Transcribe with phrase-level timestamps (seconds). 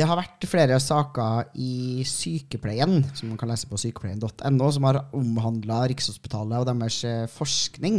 [0.00, 4.98] Det har vært flere saker i sykepleien, som man kan lese på sykepleien.no, som har
[5.12, 7.98] omhandla Rikshospitalet og deres eh, forskning.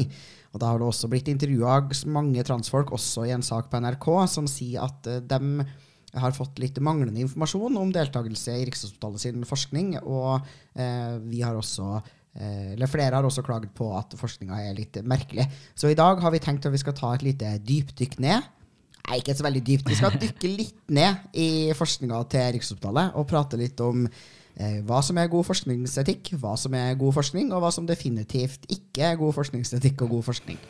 [0.50, 1.76] Og Da har det også blitt intervjua
[2.10, 5.68] mange transfolk, også i en sak på NRK, som sier at eh, de
[6.18, 10.00] har fått litt manglende informasjon om deltakelse i Rikshospitalet sin forskning.
[10.02, 10.42] Og
[10.74, 14.98] eh, vi har også eh, eller Flere har også klaget på at forskninga er litt
[15.06, 15.46] merkelig.
[15.78, 18.50] Så i dag har vi tenkt at vi skal ta et lite dypdykk ned.
[19.08, 19.90] Nei, ikke så veldig dypt.
[19.90, 21.48] Vi skal dykke litt ned i
[21.78, 26.76] forskninga til Rikshospitalet og prate litt om eh, hva som er god forskningsetikk, hva som
[26.78, 30.62] er god forskning, og hva som definitivt ikke er god forskningsetikk og god forskning.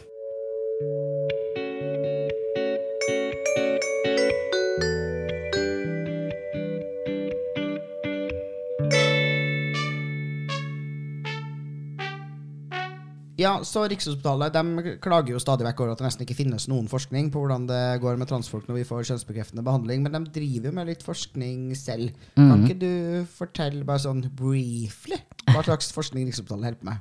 [13.42, 16.86] Ja, så Rikshospitalet de klager jo stadig vekk over at det nesten ikke finnes noen
[16.92, 20.70] forskning på hvordan det går med transfolk når vi får kjønnsbekreftende behandling, men de driver
[20.70, 22.12] jo med litt forskning selv.
[22.36, 22.66] Kan Mhm.
[22.68, 26.98] ikke du fortelle bare sånn briefly hva slags forskning Rikshospitalet holder på med?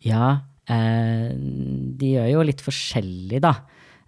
[0.00, 3.54] Ja, eh, de gjør jo litt forskjellig, da.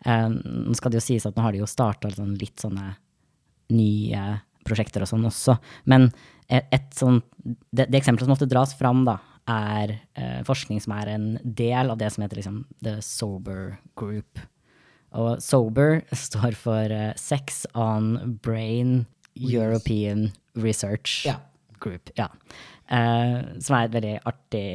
[0.04, 2.96] Eh, nå skal det jo sies at nå har de jo starta sånn litt sånne
[3.70, 5.56] nye prosjekter og sånn også.
[5.90, 6.08] Men
[6.50, 9.18] et, et sånt, det, det eksempelet som ofte dras fram, da,
[9.50, 14.40] er eh, forskning som er en del av det som heter liksom The Sober Group.
[15.16, 21.38] Og Sober står for eh, Sex on Brain European Research Ja.
[21.80, 22.10] Group.
[22.18, 22.28] Ja.
[22.90, 24.66] Eh, som er et veldig artig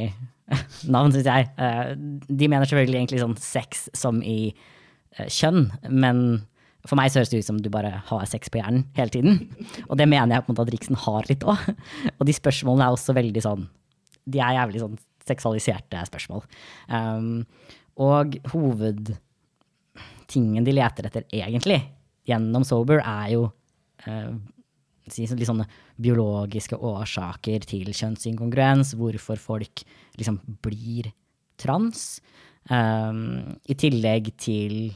[0.95, 1.49] navn, syns jeg.
[1.57, 1.93] Eh,
[2.29, 6.25] de mener selvfølgelig egentlig sånn sex som i eh, kjønn, men
[6.85, 9.31] for meg så høres det ut som du bare har sex på hjernen hele tiden.
[9.89, 11.59] Og det mener jeg på en måte at Riksen har litt òg.
[12.19, 13.63] Og de spørsmålene er også veldig sånn
[14.25, 16.41] De er jævlig sånn seksualiserte spørsmål.
[16.89, 17.45] Um,
[18.01, 21.79] og hovedtingen de leter etter egentlig
[22.29, 23.41] gjennom Sober, er jo
[24.05, 24.33] uh,
[25.05, 25.67] litt sånne
[26.01, 29.75] biologiske årsaker til kjønnsinkongruens, hvorfor folk
[30.17, 31.11] liksom blir
[31.61, 31.99] trans,
[32.69, 34.93] um, i tillegg til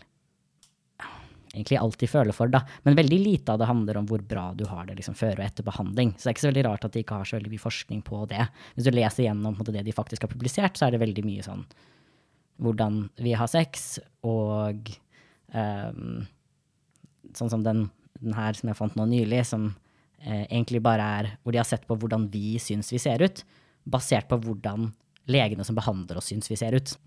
[1.53, 2.61] egentlig alltid føler for, da.
[2.85, 5.45] Men veldig lite av det handler om hvor bra du har det liksom, før og
[5.45, 6.13] etter behandling.
[6.15, 8.01] Så det er ikke så veldig rart at de ikke har så veldig mye forskning
[8.05, 8.47] på det.
[8.75, 11.45] Hvis du leser gjennom måte, det de faktisk har publisert, så er det veldig mye
[11.45, 11.63] sånn
[12.59, 14.89] hvordan vi har sex, og
[15.55, 16.25] um,
[17.31, 17.85] sånn som den,
[18.19, 19.69] den her som jeg fant nå nylig, som
[20.19, 23.45] eh, egentlig bare er hvor de har sett på hvordan vi syns vi ser ut,
[23.87, 24.89] basert på hvordan
[25.29, 26.97] legene som behandler oss, syns vi ser ut.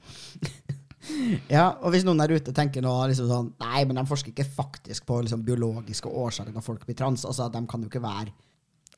[1.56, 4.46] Ja, og hvis noen der ute tenker nå liksom sånn Nei, men de forsker ikke
[4.46, 7.26] faktisk på liksom, biologiske årsaker når folk blir trans.
[7.28, 8.30] Altså, De kan jo ikke være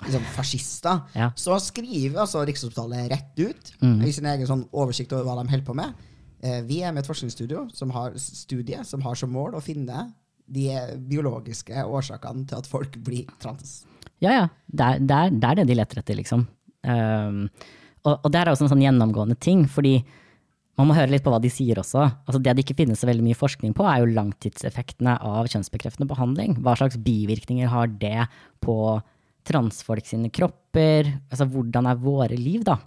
[0.07, 1.05] liksom, fascister.
[1.21, 1.31] Ja.
[1.39, 3.73] Så skriver altså Rikshospitalet rett ut
[4.05, 6.05] i sin egen sånn oversikt over hva de holder på med.
[6.45, 10.11] Eh, vi er med et forskningsstudio som har, studie som har som mål å finne
[10.45, 10.69] de
[11.09, 13.85] biologiske årsakene til at folk blir trans.
[14.21, 14.45] Ja, ja.
[14.67, 16.45] Det er det, er, det, er det de leter etter, liksom.
[16.85, 17.47] Um,
[18.05, 19.97] og, og det er også en sånn gjennomgående ting, fordi
[20.79, 22.03] man må høre litt på hva de sier også.
[22.27, 26.09] Altså det det ikke finnes så veldig mye forskning på, er jo langtidseffektene av kjønnsbekreftende
[26.11, 26.57] behandling.
[26.65, 28.27] Hva slags bivirkninger har det
[28.65, 28.77] på
[29.47, 31.13] transfolk sine kropper?
[31.31, 32.81] Altså hvordan er våre liv, da?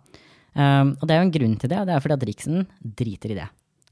[0.57, 2.67] Um, og det er jo en grunn til det, og det er fordi at Riksen
[2.81, 3.47] driter i det.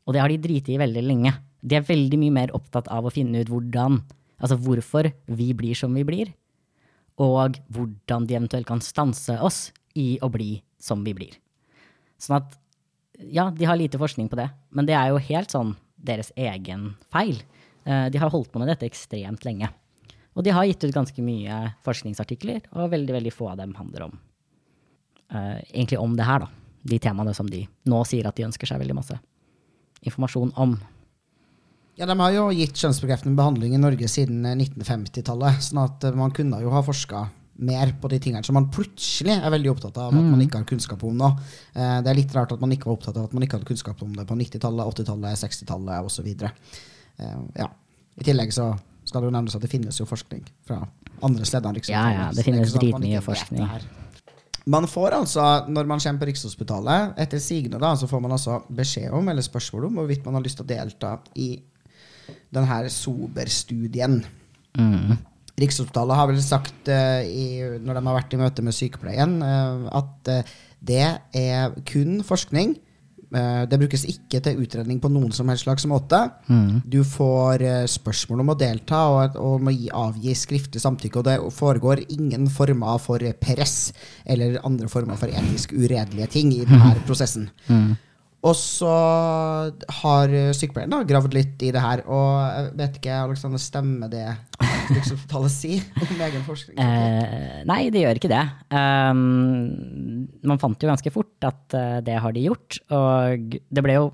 [0.06, 1.32] Og det har de driti i veldig lenge.
[1.66, 4.02] De er veldig mye mer opptatt av å finne ut hvordan,
[4.42, 6.34] altså hvorfor vi blir som vi blir,
[7.22, 11.38] og hvordan de eventuelt kan stanse oss i å bli som vi blir.
[12.20, 12.58] Sånn at
[13.20, 16.94] ja, de har lite forskning på det, men det er jo helt sånn deres egen
[17.14, 17.42] feil.
[17.86, 19.70] Eh, De har holdt på med dette ekstremt lenge.
[20.36, 24.10] Og de har gitt ut ganske mye forskningsartikler, og veldig veldig få av dem handler
[24.10, 24.18] om
[25.32, 26.50] uh, egentlig om det her, da.
[26.86, 29.16] De temaene som de nå sier at de ønsker seg veldig masse
[30.06, 30.76] informasjon om.
[31.96, 35.64] Ja, De har jo gitt kjønnsbekreftende behandling i Norge siden eh, 1950-tallet.
[35.64, 39.32] sånn at eh, man kunne jo ha forska mer på de tingene som man plutselig
[39.38, 41.30] er veldig opptatt av at man ikke har kunnskap om nå.
[41.74, 43.70] Eh, Det er litt rart at man ikke var opptatt av at man ikke hadde
[43.70, 46.28] kunnskap om det på 90-tallet, 80-tallet, 60-tallet osv.
[47.56, 47.70] Ja.
[48.20, 48.74] I tillegg så
[49.06, 50.82] skal det jo nevnes at det finnes jo forskning fra
[51.24, 51.70] andre steder.
[51.70, 53.70] enn Ja, ja, det finnes sånn dritmye forskning.
[54.66, 58.64] Man får altså, når man kommer på Rikshospitalet, etter sigende da, så får man altså
[58.74, 61.50] beskjed om, eller spørsmål om, hvorvidt man har lyst til å delta i
[62.50, 64.24] denne Sober-studien.
[64.80, 65.18] Mm.
[65.56, 67.46] Rikshospitalet har vel sagt eh, i,
[67.80, 71.06] når de har vært i møte med sykepleien, eh, at eh, det
[71.40, 72.76] er kun forskning.
[73.36, 76.20] Det brukes ikke til utredning på noen som helst slags måte.
[76.88, 81.20] Du får spørsmål om å delta og, og må gi, avgi skriftlig samtykke.
[81.20, 83.90] Og det foregår ingen former for press
[84.30, 87.50] eller andre former for etisk uredelige ting i denne prosessen.
[88.46, 88.96] Og så
[90.04, 94.30] har sykepleieren da gravd litt i det her, og jeg vet ikke, Alexander, stemmer det
[94.92, 96.78] Rikshospitalet si om egen forskning?
[96.82, 98.44] Eh, nei, det gjør ikke det.
[98.70, 103.98] Um, man fant jo ganske fort at uh, det har de gjort, og det ble
[103.98, 104.08] jo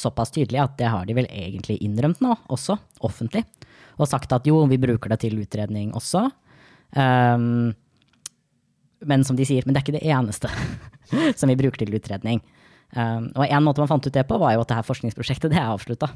[0.00, 3.44] såpass tydelig at det har de vel egentlig innrømt nå, også offentlig,
[4.00, 6.26] og sagt at jo, vi bruker det til utredning også.
[6.96, 7.74] Um,
[9.04, 10.50] men som de sier, men det er ikke det eneste
[11.38, 12.40] som vi bruker til utredning.
[12.94, 15.50] Um, og en måte man fant ut det på, var jo at det her forskningsprosjektet
[15.52, 16.10] det er avslutta.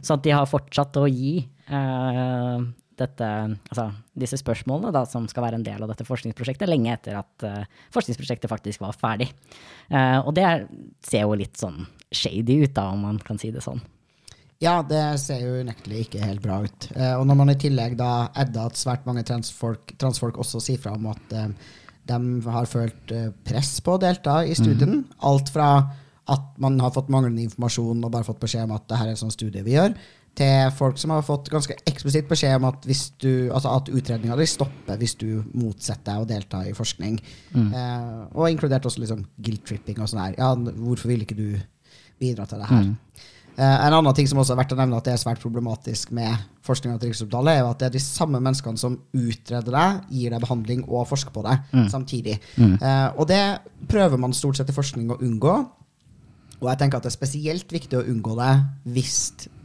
[0.00, 1.40] Så at de har fortsatt å gi
[1.72, 2.62] uh,
[3.00, 3.28] dette,
[3.70, 7.46] altså, disse spørsmålene da, som skal være en del av dette forskningsprosjektet, lenge etter at
[7.46, 9.30] uh, forskningsprosjektet faktisk var ferdig.
[9.90, 10.66] Uh, og det er,
[11.04, 11.84] ser jo litt sånn
[12.14, 13.80] shady ut, da, om man kan si det sånn.
[14.58, 16.88] Ja, det ser jo unektelig ikke helt bra ut.
[16.96, 20.80] Eh, og når man i tillegg da edda at svært mange transfolk, transfolk også sier
[20.82, 21.52] fra om at eh,
[22.10, 22.18] de
[22.48, 25.70] har følt eh, press på å delta i studien, alt fra
[26.28, 29.14] at man har fått manglende informasjon og bare fått beskjed om at det her er
[29.14, 29.94] en sånn studie vi gjør,
[30.38, 34.36] til folk som har fått ganske eksplisitt beskjed om at, hvis du, altså at utredninga
[34.38, 37.18] di stopper hvis du motsetter deg å delta i forskning.
[37.58, 40.38] Eh, og inkludert også liksom guilt-tripping og sånn her.
[40.38, 41.58] Ja, hvorfor vil ikke du
[42.18, 42.86] bidra til det her?
[43.58, 46.12] Eh, en annen ting som også er verdt å nevne at det er svært problematisk
[46.14, 46.30] med
[46.62, 50.30] forskninga til Rikshospitalet, er jo at det er de samme menneskene som utreder deg, gir
[50.30, 52.36] deg behandling og forsker på deg samtidig.
[52.78, 53.42] Eh, og det
[53.90, 55.56] prøver man stort sett i forskning å unngå.
[56.58, 58.52] Og jeg tenker at det er spesielt viktig å unngå det
[58.96, 59.18] hvis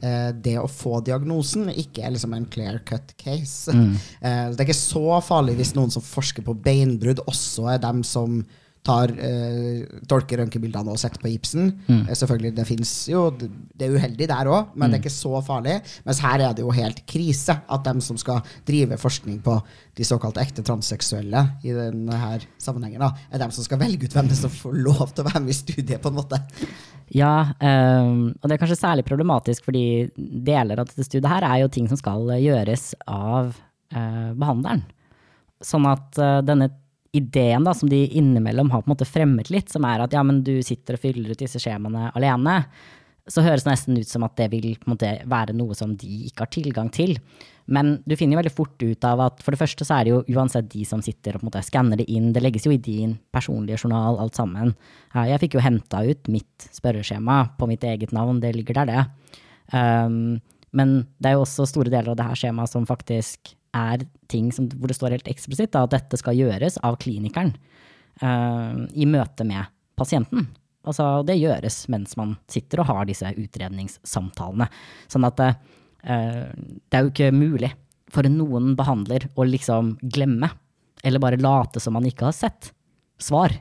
[0.05, 3.73] eh, det å få diagnosen ikke er liksom en clear cut case.
[3.73, 8.03] Eh, det er ikke så farlig hvis noen som forsker på beinbrudd, også er dem
[8.05, 8.43] som
[8.83, 11.71] tar, eh, tolker røntgenbildene og setter på gipsen.
[11.89, 15.41] Eh, selvfølgelig, det fins jo Det er uheldig der òg, men det er ikke så
[15.43, 15.81] farlig.
[16.05, 19.61] Mens her er det jo helt krise at dem som skal drive forskning på
[19.95, 24.27] de såkalt ekte transseksuelle i denne sammenhengen, da, er dem som skal velge ut hvem
[24.27, 26.39] det som får lov til å være med i studiet, på en måte.
[27.13, 31.61] Ja, um, og det er kanskje særlig problematisk fordi deler av dette studiet her er
[31.61, 33.53] jo ting som skal gjøres av
[33.93, 34.81] uh, behandleren.
[35.63, 36.71] Sånn at uh, denne
[37.13, 40.23] ideen da, som de innimellom har på en måte fremmet litt, som er at ja,
[40.25, 42.63] men du sitter og fyller ut disse skjemaene alene,
[43.29, 46.43] så høres det nesten ut som at det vil måte være noe som de ikke
[46.43, 47.15] har tilgang til.
[47.71, 50.11] Men du finner jo veldig fort ut av at for det første så er det
[50.11, 52.73] jo uansett de som sitter og på en måte skanner det inn, det legges jo
[52.75, 54.73] i din personlige journal alt sammen.
[55.15, 59.37] Jeg fikk jo henta ut mitt spørreskjema på mitt eget navn, det ligger der, det.
[59.71, 60.41] Um,
[60.75, 64.51] men det er jo også store deler av det her skjemaet som faktisk er ting
[64.55, 67.53] som, hvor det står helt eksplisitt da, at dette skal gjøres av klinikeren
[68.23, 70.47] uh, i møte med pasienten.
[70.83, 74.67] Altså, det gjøres mens man sitter og har disse utredningssamtalene.
[75.11, 75.53] Sånn at uh,
[76.03, 77.71] det er jo ikke mulig
[78.13, 80.51] for noen behandler å liksom glemme,
[81.03, 82.71] eller bare late som man ikke har sett,
[83.21, 83.55] svar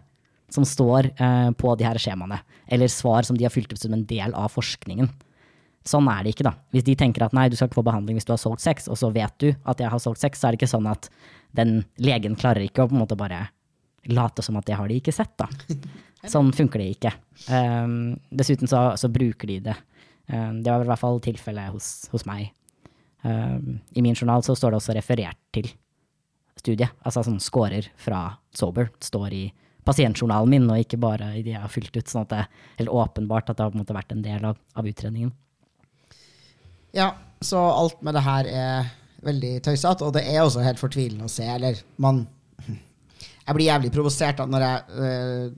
[0.52, 2.42] som står uh, på de her skjemaene.
[2.68, 5.08] Eller svar som de har fylt opp som en del av forskningen.
[5.88, 6.54] Sånn er det ikke, da.
[6.74, 8.86] Hvis de tenker at nei, du skal ikke få behandling hvis du har solgt sex,
[8.86, 11.08] og så vet du at jeg har solgt sex, så er det ikke sånn at
[11.58, 13.48] den legen klarer ikke å på en måte bare
[14.10, 15.48] late som at det har de ikke sett, da.
[16.32, 17.10] Sånn funker det ikke.
[17.50, 19.74] Um, dessuten så, så, bruker de det.
[20.30, 22.52] Um, det var i hvert fall tilfellet hos, hos meg.
[23.26, 25.66] Um, I min journal så står det også referert til
[26.58, 26.94] studiet.
[27.02, 29.44] Altså sånn scorer fra Sober står i
[29.86, 32.06] pasientjournalen min, og ikke bare i de jeg har fylt ut.
[32.06, 32.50] Sånn at det er
[32.84, 35.34] helt åpenbart at det har på en måte vært en del av, av utredningen.
[36.96, 41.28] Ja, så alt med det her er veldig tøysete, og det er også helt fortvilende
[41.28, 41.46] å se.
[41.46, 42.24] Eller man
[43.46, 45.52] Jeg blir jævlig provosert da når jeg eh,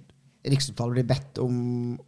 [0.45, 1.55] Riksopptalet blir bedt om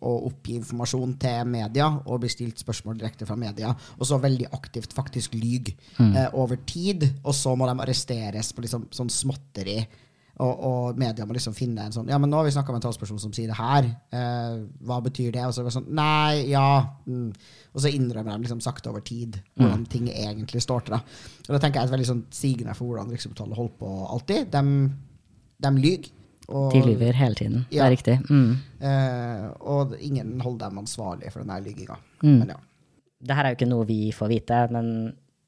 [0.04, 4.50] å oppgi informasjon til media og blir stilt spørsmål direkte fra media, og så veldig
[4.52, 6.10] aktivt faktisk lyg mm.
[6.10, 9.78] eh, over tid, og så må de arresteres på liksom sånn småtteri.
[10.36, 12.82] Og, og, media må liksom finne en sånn Ja, men nå har vi snakka med
[12.82, 13.86] en talsperson som sier det her.
[14.12, 15.46] Eh, hva betyr det?
[15.48, 16.68] Og så er det sånn Nei, ja.
[17.08, 17.30] Mm.
[17.76, 19.88] Og så innrømmer de liksom sakte over tid hvordan mm.
[19.92, 20.96] ting egentlig står til.
[20.96, 21.02] Da.
[21.46, 24.48] Og det tenker jeg er et veldig sånn sigende for hvordan Riksopptalet holder på alltid.
[24.54, 24.62] De,
[25.66, 26.08] de lyver.
[26.46, 27.66] De lyver hele tiden.
[27.68, 27.82] Ja.
[27.82, 28.16] Det er riktig.
[28.30, 28.56] Mm.
[28.88, 31.98] Eh, og ingen holder dem ansvarlig for den lyginga.
[32.22, 32.32] Mm.
[32.32, 32.58] Men ja.
[33.26, 34.90] Det her er jo ikke noe vi får vite, men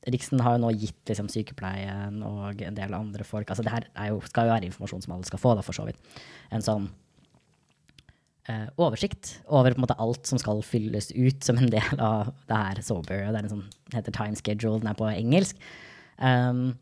[0.08, 3.88] Riksen har jo nå gitt liksom, sykepleien og en del andre folk altså Det her
[4.08, 5.98] jo, skal jo være informasjon som alle skal få, da, for så vidt.
[6.54, 6.86] En sånn
[8.48, 12.32] eh, oversikt over på en måte alt som skal fylles ut som en del av
[12.48, 13.26] det her Sober.
[13.28, 15.60] Det er en sånn, heter Time Schedule, den er på engelsk.
[16.18, 16.72] Um,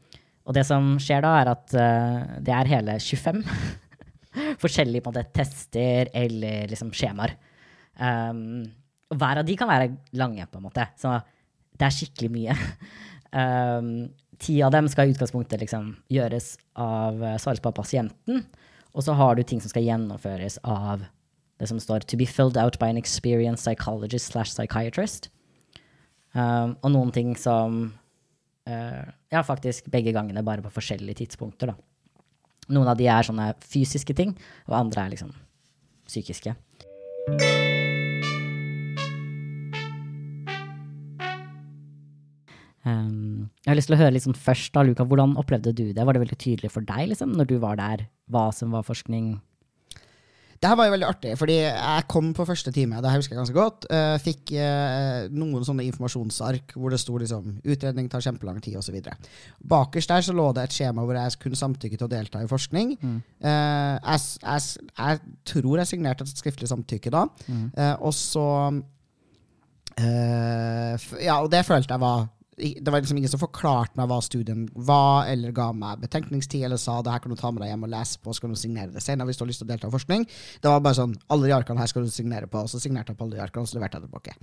[0.46, 3.40] Og det som skjer da, er at uh, det er hele 25
[4.62, 7.34] forskjellige på en måte, tester eller liksom, skjemaer.
[7.98, 8.62] Um,
[9.10, 10.86] og hver av de kan være lange, på en måte.
[11.00, 11.16] Så
[11.76, 12.56] det er skikkelig mye.
[13.42, 13.90] um,
[14.38, 18.44] ti av dem skal i utgangspunktet liksom, gjøres av uh, svares på pasienten.
[18.96, 21.02] Og så har du ting som skal gjennomføres av
[21.58, 25.28] det som står 'to be filled out by an experienced psychologist slash psychiatrist'.
[26.34, 27.94] Um, og noen ting som
[28.68, 31.74] uh, Ja, faktisk begge gangene, bare på forskjellige tidspunkter, da.
[32.68, 34.36] Noen av de er sånne fysiske ting,
[34.68, 35.32] og andre er liksom
[36.06, 36.54] psykiske.
[42.86, 46.04] Um, jeg har lyst til å høre liksom først, da, Luka, hvordan opplevde du det?
[46.06, 49.40] Var det veldig tydelig for deg liksom, når du var der, hva som var forskning?
[50.66, 53.38] Det her var jo veldig artig, fordi jeg kom på første time, det husker jeg
[53.38, 53.84] ganske godt.
[53.86, 58.98] Uh, fikk uh, noen sånne informasjonsark hvor det sto liksom 'utredning tar kjempelang tid', osv.
[59.62, 62.50] Bakerst der så lå det et skjema hvor jeg kunne samtykke til å delta i
[62.50, 62.96] forskning.
[62.98, 63.20] Mm.
[63.46, 65.22] Uh, jeg, jeg, jeg,
[65.54, 67.66] tror jeg signerte et skriftlig samtykke da, mm.
[68.00, 68.48] og så
[71.22, 72.26] Ja, og det følte jeg var
[72.56, 76.80] det var liksom ingen som forklarte meg hva studien var, eller ga meg betenkningstid, eller
[76.80, 78.60] sa det her kan du ta med deg hjem og lese på, så kan du
[78.60, 80.24] signere det senere hvis du har lyst til å delta i forskning.
[80.64, 83.12] Det var bare sånn alle de arkene her skal du signere på, og så signerte
[83.12, 84.36] jeg på alle de arkene, og så leverte jeg tilbake.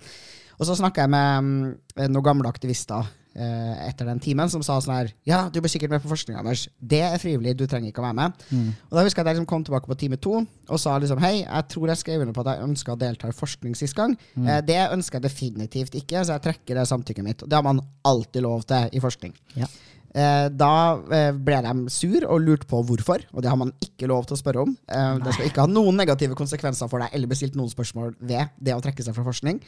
[0.60, 4.94] Og så snakka jeg med um, noen gamle aktivister etter den timen som sa sånn
[4.94, 6.68] her Ja, du blir sikkert med på forskning, Anders.
[6.78, 8.44] Det er frivillig, du trenger ikke å være med.
[8.54, 8.68] Mm.
[8.92, 11.22] Og da husker jeg at jeg liksom kom tilbake på time to og sa liksom
[11.24, 13.98] hei, jeg tror jeg skrev under på at jeg ønska å delta i forskning sist
[13.98, 14.16] gang.
[14.36, 14.48] Mm.
[14.48, 17.44] Eh, det ønsker jeg definitivt ikke, så jeg trekker det samtykket mitt.
[17.44, 19.36] Og det har man alltid lov til i forskning.
[19.60, 19.70] Ja.
[20.14, 20.74] Eh, da
[21.18, 24.38] eh, ble de sur og lurte på hvorfor, og det har man ikke lov til
[24.38, 24.76] å spørre om.
[24.88, 25.08] Nei.
[25.26, 28.76] det skal ikke ha noen negative konsekvenser for deg eller bestilt noen spørsmål ved det
[28.78, 29.60] å trekke seg fra forskning.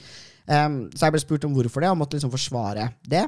[0.45, 3.25] så jeg ble spurt om hvorfor det, og måtte liksom forsvare det.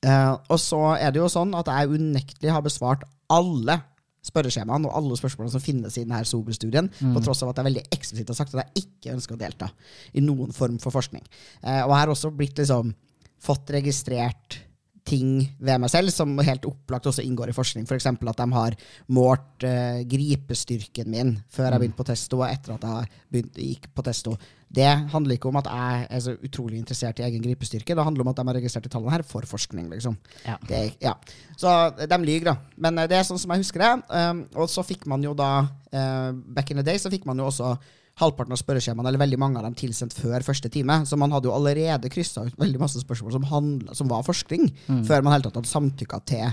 [0.00, 3.76] Og så er det jo sånn at jeg unektelig har besvart alle
[4.24, 7.12] spørreskjemaene og alle spørsmålene som finnes i denne Sober-studien, mm.
[7.16, 9.70] på tross av at jeg veldig eksplisitt har sagt at jeg ikke ønsker å delta
[10.12, 11.24] i noen form for forskning.
[11.64, 12.92] og jeg har også blitt liksom
[13.40, 14.60] fått registrert
[15.10, 17.86] ting ved meg selv som helt opplagt også inngår i forskning.
[17.88, 18.08] F.eks.
[18.20, 18.76] For at de har
[19.16, 21.80] målt uh, gripestyrken min før jeg mm.
[21.82, 24.36] begynte på testo, og etter at jeg begynte, gikk på testo.
[24.70, 27.94] Det handler ikke om at jeg er så utrolig interessert i egen gripestyrke.
[27.96, 29.88] Det handler om at de har registrert de tallene her for forskning.
[29.90, 30.14] liksom.
[30.46, 30.56] Ja.
[30.68, 31.16] Det, ja.
[31.58, 32.56] Så de lyver, da.
[32.78, 33.90] Men uh, det er sånn som jeg husker det.
[34.14, 37.42] Um, og så fikk man jo da, uh, back in the day, så fikk man
[37.42, 37.74] jo også
[38.20, 41.00] halvparten av spørreskjemaene, eller veldig mange av dem, tilsendt før første time.
[41.08, 44.70] Så man hadde jo allerede kryssa ut veldig masse spørsmål som, handlet, som var forskning,
[44.86, 45.06] mm.
[45.08, 46.50] før man helt tatt hadde samtykka til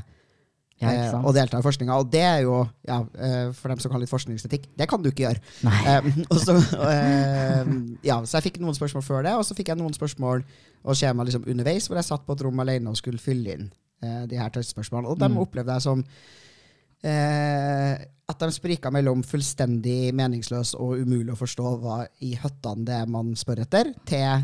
[0.77, 1.97] ja, eh, å delta i forskninga.
[1.97, 5.09] Og det er jo, ja, eh, for dem som kan litt forskningsetikk, det kan du
[5.09, 5.41] ikke gjøre.
[5.65, 6.09] Eh,
[6.45, 9.95] så, um, ja, så jeg fikk noen spørsmål før det, og så fikk jeg noen
[9.97, 10.45] spørsmål
[10.87, 13.71] og skjema liksom underveis, hvor jeg satt på et rom alene og skulle fylle inn
[14.05, 15.13] uh, de her testspørsmålene.
[15.13, 15.41] Og dem mm.
[15.47, 17.93] opplevde jeg som uh,
[18.27, 23.09] at de sprika mellom fullstendig meningsløs og umulig å forstå hva i høttene det er
[23.09, 24.43] man spør etter, til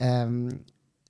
[0.00, 0.46] um,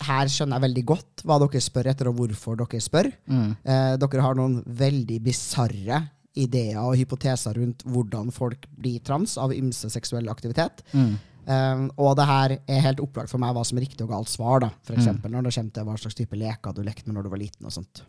[0.03, 3.11] her skjønner jeg veldig godt hva dere spør etter, og hvorfor dere spør.
[3.31, 3.51] Mm.
[3.63, 6.01] Eh, dere har noen veldig bisarre
[6.35, 10.83] ideer og hypoteser rundt hvordan folk blir trans av ymse seksuell aktivitet.
[10.93, 11.15] Mm.
[11.45, 14.33] Um, og det her er helt opplagt for meg hva som er riktig og galt
[14.33, 14.65] svar.
[14.65, 15.11] da, F.eks.
[15.13, 15.21] Mm.
[15.29, 17.69] når det kommer til hva slags type leker du lekte med når du var liten.
[17.69, 18.03] og sånt.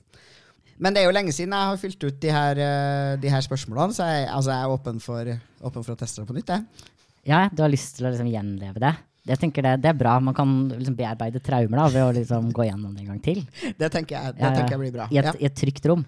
[0.82, 3.44] Men det er jo lenge siden jeg har fylt ut de her, eh, de her
[3.44, 6.52] spørsmålene, så jeg, altså jeg er åpen for, åpen for, å teste det på nytt.
[6.52, 6.90] Jeg.
[7.30, 8.96] Ja, du har lyst til å liksom gjenleve det?
[9.26, 10.20] Jeg tenker det, det er bra.
[10.22, 13.42] Man kan liksom bearbeide traumer da, ved å liksom gå gjennom det en gang til.
[13.80, 14.60] Det tenker jeg, det ja, ja.
[14.60, 15.08] tenker jeg blir bra.
[15.10, 16.06] I et, I et, trygt rom.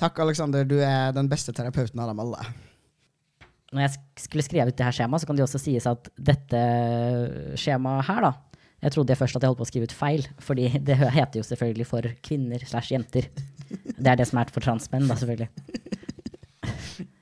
[0.00, 0.66] Takk, Aleksander.
[0.66, 2.42] Du er den beste terapeuten av dem alle.
[3.70, 6.62] Når jeg skulle skrive ut det her skjemaet, så kan det også sies at dette
[7.60, 8.32] skjemaet her, da,
[8.80, 11.46] jeg trodde først at jeg holdt på å skrive ut feil, fordi det heter jo
[11.46, 13.28] selvfølgelig for kvinner slash jenter.
[13.70, 15.50] Det er det som er for transmenn, da, selvfølgelig.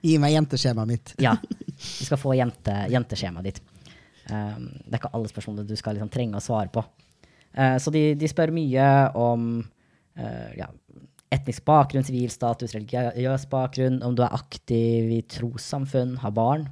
[0.06, 1.16] Gi meg jenteskjemaet mitt.
[1.22, 1.36] ja.
[1.78, 3.58] Du skal få jente, jenteskjemaet ditt.
[4.28, 6.82] Um, det er ikke alle spørsmålene du skal liksom trenge å svare på.
[7.56, 9.46] Uh, så de, de, spør mye om
[10.20, 10.68] uh, ja,
[11.32, 16.68] etnisk bakgrunn, sivil status, religiøs bakgrunn, om du er aktiv i trossamfunn, har barn,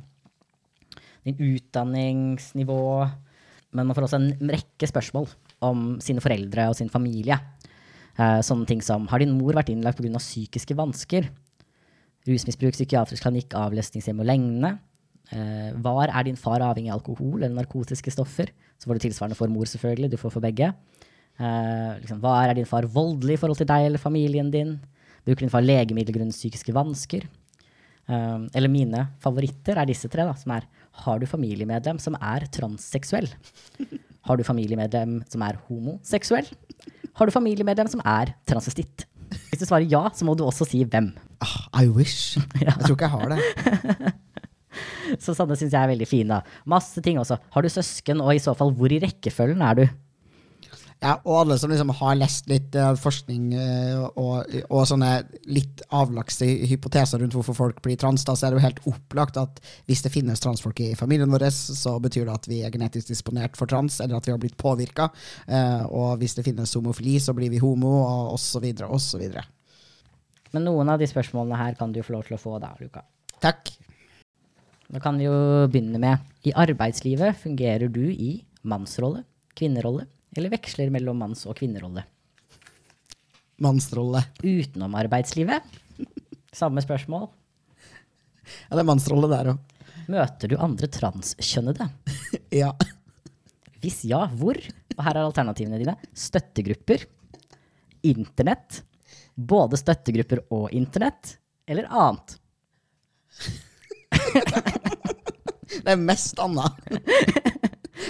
[1.27, 2.83] din utdanningsnivå,
[3.75, 5.27] men man får også en rekke spørsmål
[5.67, 7.39] om sine foreldre og sin familie.
[8.17, 10.21] Uh, sånne ting som har din mor vært innlagt pga.
[10.21, 11.29] psykiske vansker?
[12.27, 14.77] Rusmisbruk, psykiatrisk klinikk, avlesningshjem og lignende.
[15.33, 18.53] Uh, var er din far avhengig av alkohol eller narkotiske stoffer?
[18.79, 20.13] Så får du tilsvarende for mor, selvfølgelig.
[20.13, 20.71] Du får for begge.
[21.41, 24.77] Uh, liksom, var er din far voldelig i forhold til deg eller familien din?
[25.27, 27.27] Bruker din far legemidler grunnet psykiske vansker?
[28.07, 30.69] Uh, eller mine favoritter er disse tre, da, som er
[31.05, 33.29] har du familiemedlem som er transseksuell?
[34.27, 36.49] Har du familiemedlem som er homoseksuell?
[37.17, 39.07] Har du familiemedlem som er transvestitt?
[39.51, 41.11] Hvis du svarer ja, så må du også si hvem.
[41.43, 42.39] Ah, I wish.
[42.63, 44.15] Jeg tror ikke jeg har det.
[45.23, 46.41] Så sånne syns jeg er veldig fine.
[46.69, 47.39] Masse ting også.
[47.55, 49.87] Har du søsken, og i så fall, hvor i rekkefølgen er du?
[51.05, 55.11] Ja, og alle som liksom har lest litt uh, forskning uh, og, og sånne
[55.45, 59.37] litt avlagte hypoteser rundt hvorfor folk blir trans, da, så er det jo helt opplagt
[59.41, 59.61] at
[59.91, 63.61] hvis det finnes transfolk i familien vår, så betyr det at vi er genetisk disponert
[63.61, 65.11] for trans, eller at vi har blitt påvirka.
[65.45, 69.29] Uh, og hvis det finnes homofili, så blir vi homo, og osv., osv.
[70.57, 73.05] Men noen av de spørsmålene her kan du få lov til å få da, Luka.
[73.45, 73.69] Takk.
[74.93, 75.37] Da kan vi jo
[75.71, 79.25] begynne med I arbeidslivet fungerer du i mannsrolle,
[79.59, 82.05] kvinnerolle eller veksler mellom manns- og kvinnerolle?
[83.63, 84.21] Mannsrolle.
[84.45, 85.65] Utenom arbeidslivet?
[86.55, 87.27] Samme spørsmål.
[88.69, 89.77] Ja, det er mannsrolle der òg.
[90.13, 91.89] Møter du andre transkjønnede?
[92.55, 92.71] Ja.
[93.83, 94.57] Hvis ja, hvor?
[94.97, 95.97] Og her er alternativene dine.
[96.17, 97.03] Støttegrupper.
[98.07, 98.81] Internett.
[99.37, 101.37] Både støttegrupper og internett.
[101.69, 102.37] Eller annet.
[105.77, 106.67] Det er mest anna.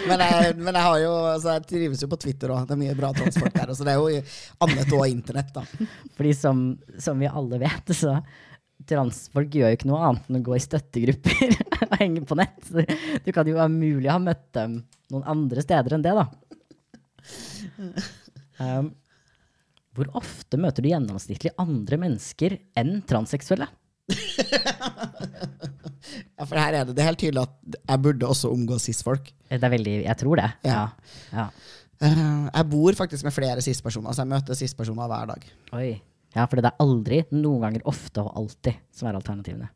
[0.06, 2.66] Men jeg, men jeg har jo altså Jeg trives jo på Twitter òg.
[2.66, 3.72] Det er mye bra transfolk der.
[3.76, 4.20] Så det er jo
[4.66, 5.62] annet og internett, da.
[6.16, 6.66] Fordi som,
[7.00, 8.18] som vi alle vet, så
[8.86, 11.56] transfolk gjør jo ikke noe annet enn å gå i støttegrupper
[11.88, 12.60] og henge på nett.
[12.66, 12.84] Så
[13.24, 14.78] du kan jo være mulig å ha møtt dem
[15.12, 16.26] noen andre steder enn det, da.
[18.60, 18.92] Um,
[19.96, 23.68] hvor ofte møter du gjennomsnittlig andre mennesker enn transseksuelle?
[26.14, 29.32] Ja, for her er det, det er helt tydelig at jeg burde også omgås cis-folk.
[29.50, 30.50] Det er veldig Jeg tror det.
[30.66, 30.82] Ja.
[31.32, 31.46] ja.
[32.04, 32.20] Eh,
[32.50, 35.48] jeg bor faktisk med flere cis-personer, så jeg møter cis-personer hver dag.
[35.78, 35.88] Oi.
[36.36, 39.70] Ja, for det er aldri, noen ganger, ofte og alltid som er alternativene.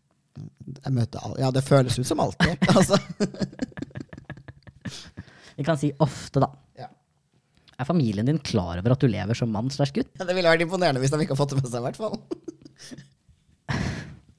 [0.85, 1.39] Jeg møter alle.
[1.43, 2.61] Ja, det føles ut som alltid.
[2.77, 2.99] altså.
[5.57, 6.51] Vi kan si ofte, da.
[6.81, 6.91] Ja.
[7.81, 10.13] Er familien din klar over at du lever som mann slags gutt?
[10.19, 12.01] Ja, Det ville vært imponerende hvis de ikke har fått det med seg, i hvert
[12.01, 12.17] fall.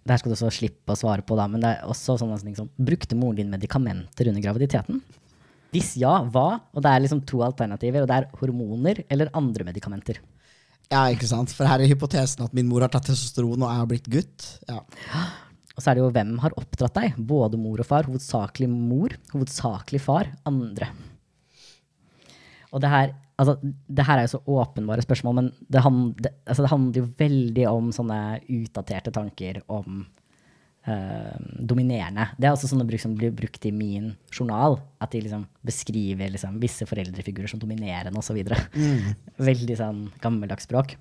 [0.02, 2.40] Det her skal du også slippe å svare på, da, men det er også sånne
[2.42, 5.02] ting som Brukte moren din medikamenter under graviditeten?
[5.72, 6.60] Hvis ja, hva?
[6.74, 10.20] Og det er liksom to alternativer, og det er hormoner eller andre medikamenter.
[10.92, 11.54] Ja, ikke sant?
[11.56, 14.50] For her er hypotesen at min mor har tatt testosteron og jeg har blitt gutt.
[14.68, 14.82] Ja.
[15.72, 17.14] Og så er det jo hvem har oppdratt deg?
[17.16, 18.04] Både mor og far.
[18.04, 20.28] Hovedsakelig mor, hovedsakelig far.
[20.46, 20.90] Andre.
[22.76, 26.34] Og det her, altså, det her er jo så åpenbare spørsmål, men det, hand, det,
[26.46, 30.02] altså, det handler jo veldig om sånne utdaterte tanker om
[30.88, 32.28] uh, dominerende.
[32.38, 34.80] Det er også sånne bruk som blir brukt i min journal.
[35.02, 38.42] At de liksom beskriver liksom, visse foreldrefigurer som dominerende osv.
[38.76, 39.14] Mm.
[39.52, 40.98] Veldig sånn gammeldags språk.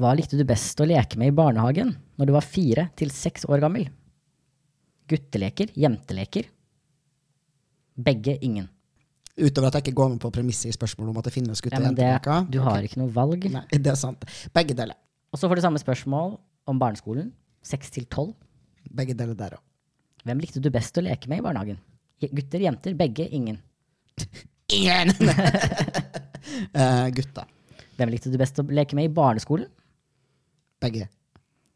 [0.00, 3.46] Hva likte du best å leke med i barnehagen når du var fire til seks
[3.46, 3.86] år gammel?
[5.10, 5.70] Gutteleker?
[5.78, 6.48] Jenteleker?
[7.94, 8.66] Begge ingen.
[9.34, 11.82] Utover at jeg ikke går med på premisset i spørsmålet om at det finnes gutter
[11.82, 12.44] Ja, og jenter.
[12.54, 13.46] du har ikke noe valg.
[13.50, 14.22] Nei, det er sant.
[14.54, 14.94] Begge deler.
[15.34, 16.36] Og så får du samme spørsmål
[16.70, 17.32] om barneskolen.
[17.66, 18.34] Seks til tolv.
[18.94, 19.62] Begge deler der òg.
[20.24, 21.80] Hvem likte du best å leke med i barnehagen?
[22.24, 23.58] Gutter, jenter, begge, ingen.
[24.74, 25.10] Ingen!
[26.72, 27.44] uh, gutta.
[27.98, 29.68] Hvem likte du best å leke med i barneskolen?
[30.82, 31.08] Begge.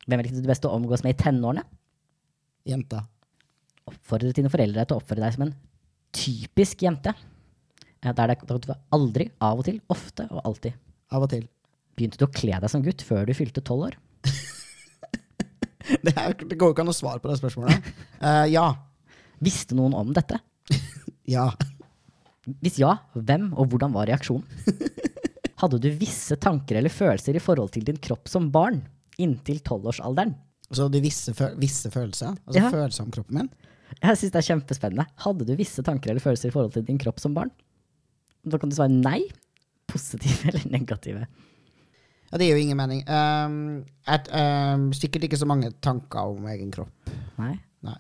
[0.08, 1.66] Hvem likte du best å omgås med i tenårene?
[2.68, 3.02] Jenta.
[3.88, 5.52] Oppfordre dine foreldre til å oppføre deg som en
[6.16, 7.12] typisk jente.
[8.04, 10.76] Der det var aldri, av og til, ofte og alltid.
[11.10, 11.48] Av og til.
[11.98, 13.98] Begynte du å kle deg som gutt før du fylte tolv år?
[15.88, 17.86] Det, er, det går jo ikke an å svare på det spørsmålet.
[18.20, 18.66] Uh, ja.
[19.40, 20.40] Visste noen om dette?
[21.28, 21.50] Ja.
[22.64, 24.44] Hvis ja, hvem og hvordan var reaksjonen?
[25.60, 28.78] Hadde du visse tanker eller følelser i forhold til din kropp som barn
[29.20, 30.32] inntil tolvårsalderen?
[30.72, 32.36] Så du visse, visse følelser?
[32.46, 32.70] Altså Ja.
[32.72, 33.50] følelser om kroppen min?
[33.98, 35.06] Jeg synes det er kjempespennende.
[35.24, 37.52] Hadde du visse tanker eller følelser i forhold til din kropp som barn?
[38.50, 39.22] Da kan du svare nei,
[39.90, 41.26] positive eller negative.
[42.28, 43.02] Ja, det gir jo ingen mening.
[43.08, 43.58] Um,
[44.08, 47.12] et, um, sikkert ikke så mange tanker om egen kropp.
[47.40, 47.54] Nei.
[47.86, 47.98] Nei.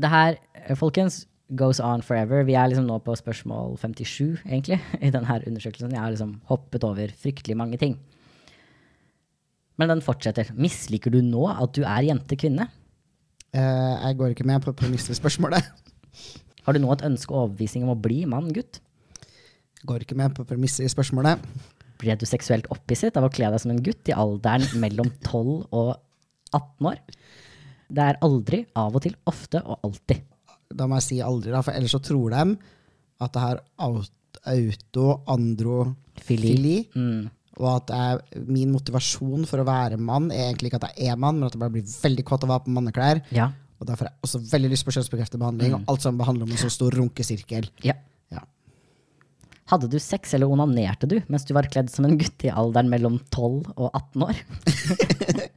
[0.00, 1.24] Det her, eh, folkens,
[1.56, 2.44] goes on forever.
[2.46, 5.94] Vi er liksom nå på spørsmål 57, egentlig, i denne undersøkelsen.
[5.96, 7.96] Jeg har liksom hoppet over fryktelig mange ting.
[9.80, 10.52] Men den fortsetter.
[10.60, 12.68] Misliker du nå at du er jente-kvinne?
[13.56, 15.64] Uh, jeg går ikke med på premisset spørsmålet.
[16.66, 18.82] Har du nå et ønske og overbevisning om å bli mann-gutt?
[19.88, 21.40] Går ikke med på premisset i spørsmålet.
[22.00, 25.66] Ble du seksuelt opphisset av å kle deg som en gutt i alderen mellom 12
[25.76, 25.90] og
[26.56, 27.00] 18 år?
[27.90, 30.22] Det er aldri, av og til, ofte og alltid.
[30.70, 32.44] Da må jeg si aldri, da, for ellers så tror de
[33.20, 33.62] at det er
[34.54, 36.76] auto, androfili, Fili.
[36.94, 37.26] Mm.
[37.58, 41.18] og at jeg, min motivasjon for å være mann er egentlig ikke at jeg er
[41.20, 43.20] mann, men at jeg bare blir veldig kåt av å ha på manneklær.
[43.34, 43.50] Ja.
[43.80, 46.54] Og derfor har jeg også veldig lyst på kjønnsbekreftende behandling, og alt sammen behandler om
[46.54, 47.68] en så stor runkesirkel.
[47.84, 47.96] ja.
[48.30, 48.44] Ja.
[49.70, 52.88] Hadde du sex eller onanerte du mens du var kledd som en gutt i alderen
[52.90, 54.40] mellom 12 og 18 år?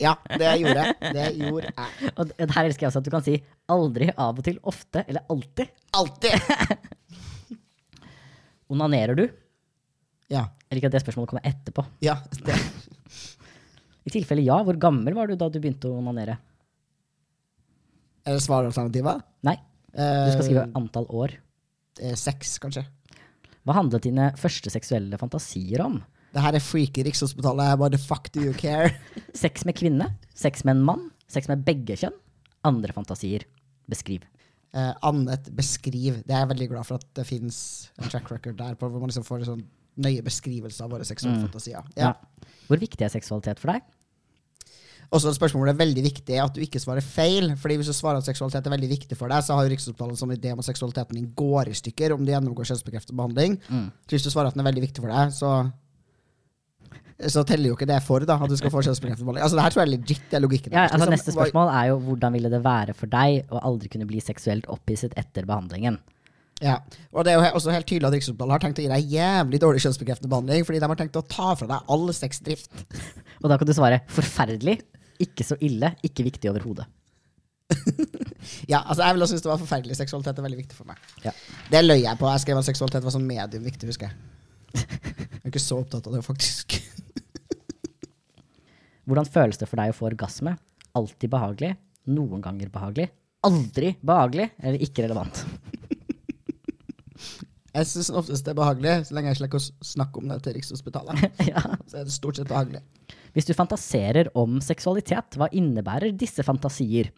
[0.03, 1.11] Ja, det gjorde jeg.
[1.15, 2.09] Det gjorde jeg.
[2.19, 3.35] Og her elsker jeg også at du kan si
[3.71, 5.69] aldri, av og til, ofte eller alltid.
[5.95, 6.33] Alltid!
[8.73, 9.23] Onanerer du?
[10.33, 10.41] Ja.
[10.67, 11.85] Jeg liker at det spørsmålet kommer etterpå.
[12.03, 12.57] ja det.
[14.03, 16.35] I tilfelle ja, hvor gammel var du da du begynte å onanere?
[18.27, 19.23] Er det svaralternativet?
[19.47, 19.55] Nei,
[19.93, 21.37] du skal skrive antall år.
[22.01, 22.83] Eh, Seks, kanskje.
[23.63, 26.01] Hva handlet dine første seksuelle fantasier om?
[26.33, 27.77] Det her er freaky Rikshospitalet.
[27.79, 28.91] What bare fuck do you care?
[29.43, 30.09] Sex med kvinne?
[30.35, 31.09] Sex med en mann?
[31.31, 32.15] Sex med begge kjønn?
[32.67, 33.45] Andre fantasier?
[33.91, 34.25] Beskriv.
[34.73, 36.23] Eh, annet beskriv.
[36.25, 37.57] Det er jeg veldig glad for at det finnes
[38.01, 39.65] en track record der, på hvor man liksom får en sånn
[40.03, 41.85] nøye beskrivelse av våre seksuelle fantasier.
[41.95, 42.09] Ja.
[42.09, 42.53] Ja.
[42.65, 43.85] Hvor viktig er seksualitet for deg?
[45.11, 47.55] Også det er veldig viktig at du ikke svarer feil.
[47.59, 50.19] fordi hvis du svarer at seksualitet er veldig viktig for deg, så har jo Rikshospitalet
[50.19, 53.59] sånn idé om at seksualiteten din går i stykker om du gjennomgår kjønnsbekreftende behandling.
[54.07, 55.53] Så hvis du svarer at den er veldig viktig for deg, så
[57.29, 59.43] så teller jo ikke det for da, at du skal få kjønnsbekreftende behandling.
[59.45, 60.73] Altså, det her tror jeg er legit, det er logikken.
[60.73, 63.91] Ja, altså Liksom, Neste spørsmål er jo hvordan ville det være for deg å aldri
[63.93, 65.99] kunne bli seksuelt opphisset etter behandlingen?
[66.61, 66.77] Ja,
[67.11, 69.59] og det er jo også helt tydelig at Rikshospitalet har tenkt å gi deg jævlig
[69.59, 72.69] dårlig kjønnsbekreftende behandling, fordi de har tenkt å ta fra deg all sexdrift.
[73.41, 74.77] Og da kan du svare forferdelig,
[75.23, 76.87] ikke så ille, ikke viktig overhodet.
[78.67, 79.95] Ja, altså jeg ville synes det var forferdelig.
[79.95, 80.99] Seksualitet er veldig viktig for meg.
[81.23, 81.31] Ja.
[81.71, 82.27] Det løy jeg på.
[82.27, 84.17] Jeg skrev at seksualitet var sånn medium viktig, husker jeg.
[85.43, 86.75] Jeg er ikke så opptatt av det, faktisk.
[89.07, 90.55] Hvordan føles det for deg å få orgasme?
[90.95, 91.73] Alltid behagelig?
[92.11, 93.09] Noen ganger behagelig?
[93.43, 94.49] Aldri behagelig?
[94.63, 95.43] Eller ikke relevant?
[97.73, 100.53] Jeg syns oftest det er behagelig, så lenge jeg slipper å snakke om det til
[100.57, 101.23] Rikshospitalet.
[101.51, 101.63] ja.
[101.89, 102.83] Så er det stort sett behagelig.
[103.33, 107.09] Hvis du fantaserer om seksualitet, hva innebærer disse fantasier?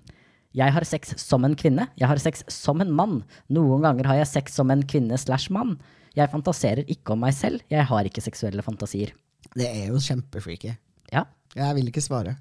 [0.56, 1.90] Jeg har sex som en kvinne.
[2.00, 3.18] Jeg har sex som en mann.
[3.52, 5.76] Noen ganger har jeg sex som en kvinne slash mann.
[6.16, 7.60] Jeg fantaserer ikke om meg selv.
[7.68, 9.12] Jeg har ikke seksuelle fantasier.
[9.52, 10.72] Det er jo kjempefreaky.
[11.12, 11.26] Ja.
[11.56, 12.38] Jeg vil ikke svare.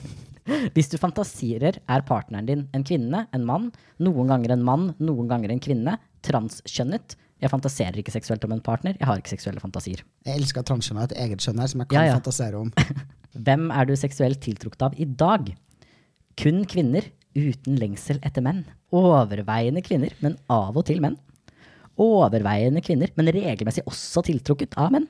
[0.74, 3.68] Hvis du fantaserer, er partneren din en kvinne, en mann,
[4.00, 7.18] noen ganger en mann, noen ganger en kvinne, transkjønnet.
[7.40, 8.96] Jeg fantaserer ikke seksuelt om en partner.
[9.00, 10.02] Jeg har ikke seksuelle fantasier.
[10.26, 12.18] Jeg elsker at han har et eget kjønn her, som jeg kan Ja, ja.
[12.18, 12.72] fantasere om.
[13.46, 15.48] Hvem er du seksuelt tiltrukket av i dag?
[16.40, 18.64] Kun kvinner uten lengsel etter menn.
[18.92, 21.16] Overveiende kvinner, men av og til menn.
[22.00, 25.08] Overveiende kvinner, men regelmessig også tiltrukket av menn.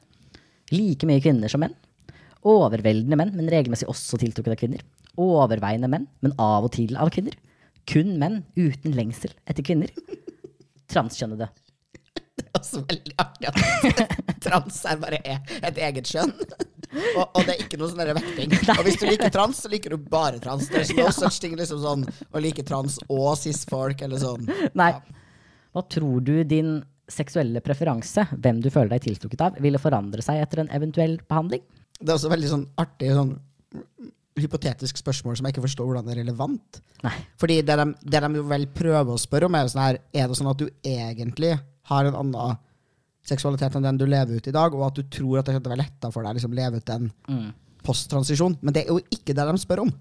[0.70, 1.74] Like mye kvinner som menn.
[2.46, 4.84] Overveldende menn, men regelmessig også tiltrukket av kvinner.
[5.20, 7.34] Overveiende menn, men av og til av kvinner.
[7.90, 9.90] Kun menn uten lengsel etter kvinner.
[10.90, 11.50] Transkjønnede.
[12.58, 14.00] Også veldig artig at
[14.44, 16.34] trans er bare er et eget kjønn.
[16.90, 18.54] Og, og det er ikke noe sånn vekting.
[18.74, 20.66] Og hvis du liker trans, så liker du bare trans.
[20.66, 22.02] Det er ikke noe such ting liksom sånn
[22.34, 24.48] å like trans og cis-folk, eller sånn.
[24.74, 24.88] Nei.
[25.70, 30.42] Hva tror du din seksuelle preferanse, hvem du føler deg tiltrukket av, ville forandre seg
[30.42, 31.62] etter en eventuell behandling?
[32.00, 33.36] Det er også veldig sånn artig sånn
[34.40, 36.80] hypotetisk spørsmål som jeg ikke forstår hvordan det er relevant.
[37.04, 37.16] Nei.
[37.40, 40.30] Fordi det de, det de vel prøver å spørre om, er jo sånn her Er
[40.30, 41.54] det sånn at du egentlig
[41.90, 42.58] har en annen
[43.26, 45.74] seksualitet enn den du lever ut i dag, og at du tror at det kommer
[45.76, 47.50] være letta for deg å liksom, leve ut en Mm.
[47.84, 48.56] posttransisjon?
[48.62, 49.92] Men det er jo ikke det de spør om.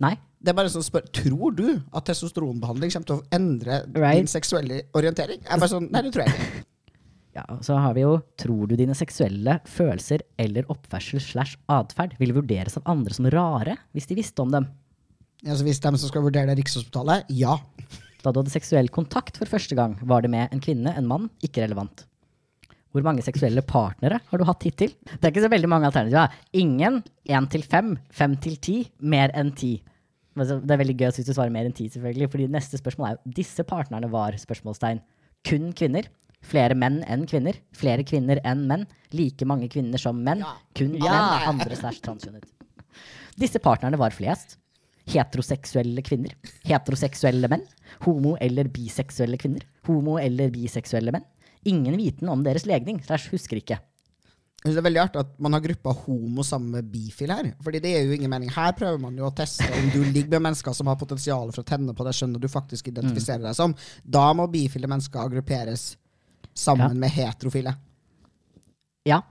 [0.00, 0.16] Nei?
[0.40, 4.18] Det er bare sånn spør, Tror du at testosteronbehandling kommer til å endre Right.
[4.20, 5.40] din seksuelle orientering?
[5.42, 6.64] Jeg er bare sånn, Nei, det tror jeg ikke.
[7.38, 12.32] Ja, så har vi jo Tror du dine seksuelle følelser eller oppførsel slash atferd vil
[12.34, 14.66] vurderes av andre som rare hvis de visste om dem?
[15.46, 17.58] Altså, hvis de som skal vurdere det Rikshospitalet, ja.
[18.22, 21.28] Da du hadde seksuell kontakt for første gang, var det med en kvinne, en mann,
[21.44, 22.04] ikke relevant.
[22.92, 24.94] Hvor mange seksuelle partnere har du hatt hittil?
[25.04, 26.32] Det er ikke så veldig mange alternativer.
[26.56, 29.82] Ingen, én til fem, fem til ti, mer enn ti.
[30.34, 32.30] Men så- Det er veldig gøy hvis du svarer mer enn ti, selvfølgelig.
[32.30, 35.00] fordi neste spørsmål er jo disse partnerne var spørsmålstegn.
[35.44, 36.04] Kun kvinner.
[36.42, 37.54] Flere menn enn kvinner.
[37.72, 38.86] Flere kvinner enn menn.
[39.12, 40.42] Like mange kvinner som menn.
[40.74, 41.10] Kun Ja.
[41.10, 41.48] menn.
[41.60, 42.44] Andre stæsj transkjønnet.
[43.36, 44.56] Disse partnerne var flest.
[45.08, 46.34] Heteroseksuelle kvinner.
[46.68, 47.64] Heteroseksuelle menn.
[48.04, 49.64] Homo- eller biseksuelle kvinner.
[49.88, 51.24] Homo- eller biseksuelle menn.
[51.68, 53.00] Ingen viten om deres legning.
[53.04, 53.78] Slash husker ikke.
[54.58, 57.52] Jeg synes Det er veldig artig at man har gruppa homo sammen med bifil her.
[57.62, 58.50] Fordi det er jo ingen mening.
[58.50, 61.62] Her prøver man jo å teste om du ligger med mennesker som har potensial for
[61.62, 63.74] å tenne på det skjønnet du faktisk identifiserer deg som.
[64.04, 65.92] Da må bifile mennesker grupperes
[66.58, 67.00] sammen Ja.
[67.06, 67.76] med heterofile.
[69.06, 69.22] Ja,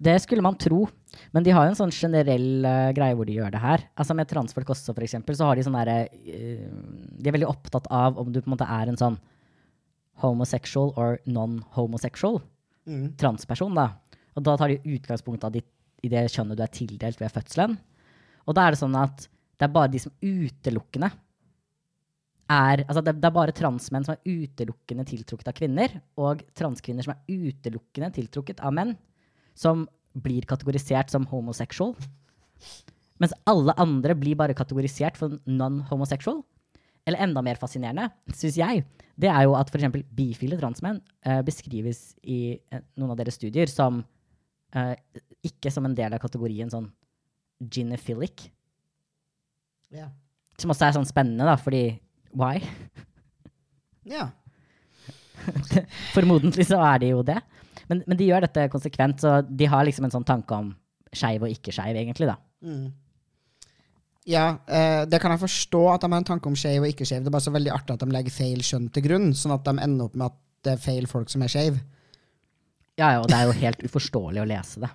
[0.00, 0.88] det skulle man tro.
[1.34, 3.84] Men de har jo en sånn generell uh, greie hvor de gjør det her.
[4.00, 6.64] Altså Med transfolk også, for eksempel, så har de sånn derre uh,
[7.18, 9.18] De er veldig opptatt av om du på en måte er en sånn
[10.22, 12.40] homosexual or non-homosexual
[13.18, 13.88] transperson, da.
[14.36, 15.68] Og da tar de utgangspunkt ditt,
[16.02, 17.76] i det kjønnet du er tildelt ved fødselen.
[18.46, 19.26] Og da er det sånn at
[19.58, 21.12] det er bare de som utelukkende
[22.50, 27.06] er Altså, det, det er bare transmenn som er utelukkende tiltrukket av kvinner, og transkvinner
[27.06, 28.96] som er utelukkende tiltrukket av menn,
[29.54, 31.94] som blir kategorisert som homosexual.
[33.22, 36.42] Mens alle andre blir bare kategorisert for non-homosexual.
[37.06, 38.84] Eller enda mer fascinerende, syns jeg,
[39.18, 40.04] det er jo at f.eks.
[40.14, 44.04] bifile transmenn eh, beskrives i eh, noen av deres studier som
[44.78, 44.94] eh,
[45.42, 46.86] ikke som en del av kategorien sånn
[47.62, 48.46] gynephilic.
[49.92, 50.12] Ja.
[50.60, 51.84] Som også er sånn spennende, da, fordi
[52.38, 52.62] why?
[54.14, 54.30] ja.
[56.14, 57.40] Formodentlig så er de jo det.
[57.90, 60.72] Men, men de gjør dette konsekvent, så de har liksom en sånn tanke om
[61.12, 62.38] skeiv og ikke skeiv, egentlig, da.
[64.28, 67.06] Ja, eh, det kan jeg forstå at de har en tanke om skeiv og ikke
[67.08, 67.24] skeiv.
[67.24, 69.64] Det er bare så veldig artig at de legger feil skjønn til grunn, sånn at
[69.66, 71.82] de ender opp med at det er feil folk som er skeive.
[73.00, 74.92] Ja, ja, og det er jo helt uforståelig å lese det.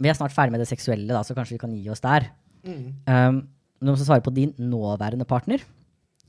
[0.00, 2.30] Vi er snart ferdig med det seksuelle, da, så kanskje vi kan gi oss der.
[3.08, 3.42] Um,
[3.84, 5.64] noen som svarer på din nåværende partner.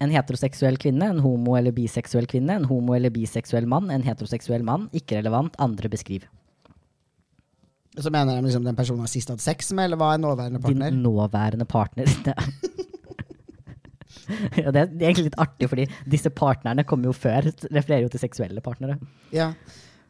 [0.01, 4.65] En heteroseksuell kvinne, en homo- eller biseksuell kvinne, en homo- eller biseksuell mann, en heteroseksuell
[4.65, 4.87] mann.
[4.97, 5.53] Ikke relevant.
[5.61, 6.25] Andre beskriv.
[7.97, 10.61] Så mener de liksom den personen har sist hatt sex med, eller hva er nåværende
[10.63, 10.93] partner?
[10.93, 12.07] Din nåværende partner.
[12.25, 12.35] Det.
[14.63, 17.51] ja, det, er, det er egentlig litt artig, fordi disse partnerne kommer jo før.
[17.67, 18.95] Refererer jo til seksuelle partnere.
[19.35, 19.51] Ja.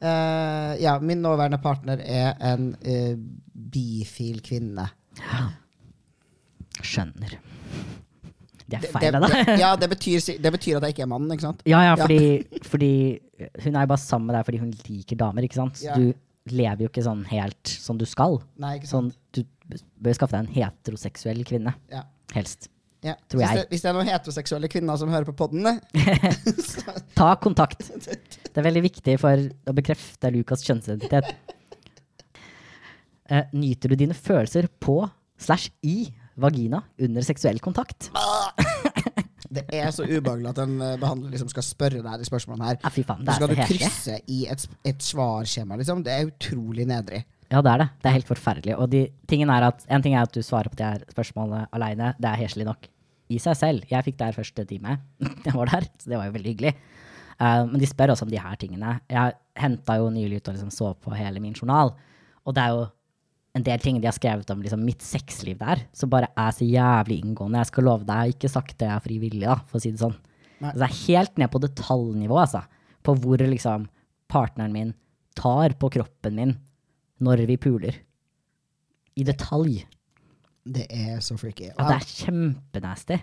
[0.02, 3.18] Uh, ja, min nåværende partner er en uh,
[3.74, 4.86] bifil kvinne.
[5.22, 5.48] Ja.
[6.82, 7.40] Skjønner.
[8.80, 9.52] Det er feil av deg.
[9.60, 11.64] ja, det betyr, det betyr at jeg ikke er mannen, ikke sant?
[11.68, 12.02] Ja, ja, Ja.
[12.06, 12.92] fordi, fordi
[13.66, 15.82] hun er jo bare sammen med deg fordi hun liker damer, ikke sant?
[15.84, 15.98] Ja.
[16.00, 16.14] Du
[16.56, 18.40] lever jo ikke sånn helt som du skal.
[18.62, 19.44] Nei, ikke Sånn, du
[20.02, 22.06] bør skaffe deg en heteroseksuell kvinne, Ja.
[22.34, 22.70] helst.
[23.02, 23.16] Ja.
[23.30, 25.80] Tror Hvis, det, hvis det er noen heteroseksuelle kvinner som hører på podden,
[27.18, 27.82] Ta kontakt.
[27.82, 31.32] Det er veldig viktig for å bekrefte Lukas kjønnsidentitet.
[33.32, 35.00] Uh, nyter du dine følelser på
[35.42, 38.10] slash i vagina under seksuell kontakt?
[39.56, 42.80] det er så ubehagelig at en eh, behandler liksom skal spørre deg de spørsmålene her.
[42.84, 46.06] Ja, fy faen, det er skal du krysse i et, et svarskjema, liksom.
[46.08, 47.24] Det er utrolig nedrig.
[47.52, 47.90] Ja, det er det.
[48.00, 48.78] Det er helt forferdelig.
[48.80, 51.66] Og de, tingen er at, en ting er at du svarer på de her spørsmålene
[51.76, 52.14] aleine.
[52.22, 52.88] Det er heslig nok
[53.32, 53.90] i seg selv.
[53.92, 54.96] Jeg fikk det her første time.
[55.46, 56.74] Jeg var der, så det var jo veldig hyggelig.
[57.42, 58.96] Uh, men de spør også om de her tingene.
[59.12, 61.92] Jeg henta jo nylig ut og liksom så på hele min journal,
[62.46, 62.84] og det er jo
[63.58, 66.68] en del ting de har skrevet om liksom mitt sexliv der, som bare er så
[66.68, 67.60] jævlig inngående.
[67.60, 69.84] Jeg skal love deg, jeg har ikke sagt det jeg er frivillig, da, for å
[69.84, 70.16] si det sånn.
[70.62, 70.72] Nei.
[70.72, 72.62] Så det er helt ned på detaljnivå, altså.
[73.04, 73.90] På hvor liksom
[74.32, 74.94] partneren min
[75.38, 76.54] tar på kroppen min
[77.22, 77.98] når vi puler.
[79.20, 79.82] I detalj.
[80.62, 81.72] Det er så freaky.
[81.72, 83.18] Ja, det er kjempenasty.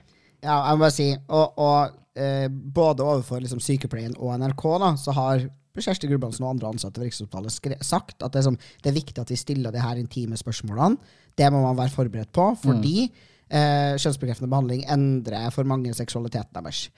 [0.45, 4.93] Ja, jeg må bare si, og, og eh, både overfor liksom, sykepleien og NRK, da,
[5.01, 5.47] så har
[5.85, 9.23] Kjersti Gulbrandsen og andre ansatte ved Rikshospitalet sagt at det er, som, det er viktig
[9.23, 10.99] at vi stiller de her intime spørsmålene.
[11.39, 16.89] Det må man være forberedt på, fordi eh, kjønnsbekreftende behandling endrer for mange seksualiteten deres.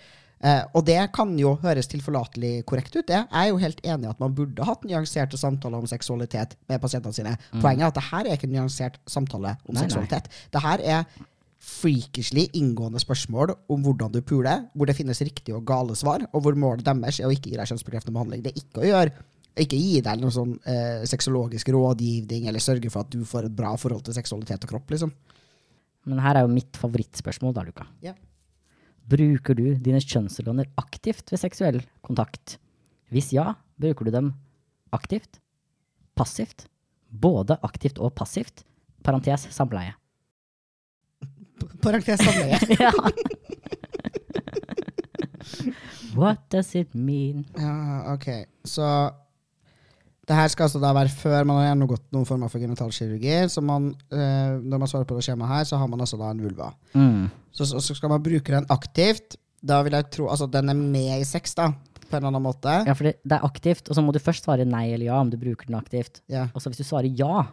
[0.41, 3.05] Eh, og det kan jo høres tilforlatelig korrekt ut.
[3.09, 3.19] Det.
[3.19, 6.81] Jeg er jo helt enig i at man burde hatt nyanserte samtaler om seksualitet med
[6.81, 7.35] pasientene sine.
[7.59, 9.85] Poenget er at det her er ikke en nyansert samtale om Nei, nei.
[9.85, 10.31] seksualitet.
[10.53, 11.05] Det her er
[11.61, 16.45] freakishly inngående spørsmål om hvordan du puler, hvor det finnes riktige og gale svar, og
[16.45, 18.45] hvor målet deres er å ikke gi deg kjønnsbekreftende behandling.
[18.45, 19.27] Det er ikke å gjøre
[19.61, 23.57] ikke gi deg noe sånn eh, sexologisk rådgivning eller sørge for at du får et
[23.57, 24.93] bra forhold til seksualitet og kropp.
[24.95, 25.13] liksom.
[26.09, 27.87] Men her er jo mitt favorittspørsmål, da, Luka.
[28.05, 28.15] Ja.
[29.11, 32.57] Bruker du dine kjønnsorganer aktivt ved seksuell kontakt?
[33.11, 34.33] Hvis ja, bruker du dem
[34.97, 35.43] aktivt?
[36.17, 36.69] Passivt?
[37.11, 38.65] Både aktivt og passivt?
[39.05, 40.00] Parentes samleie.
[41.83, 42.59] Parentes samleie.
[42.85, 42.93] ja.
[46.21, 47.47] What does it mean?
[47.57, 48.29] ja, ok.
[48.65, 48.87] Så
[50.31, 53.37] det her skal altså da være før man har gjennomgått noen former for genitalkirurgi.
[53.51, 56.31] Så man, eh, når man svarer på det skjemaet her, så har man altså da
[56.31, 56.71] en vulva.
[56.95, 57.25] Mm.
[57.51, 59.35] Så, så, så skal man bruke den aktivt.
[59.61, 61.73] Da vil jeg tro Altså, den er med i sex, da.
[62.07, 62.77] På en eller annen måte.
[62.87, 65.19] Ja, for det, det er aktivt, og så må du først svare nei eller ja
[65.23, 66.23] om du bruker den aktivt.
[66.31, 66.47] Ja.
[66.55, 67.45] Og så hvis du svarer ja,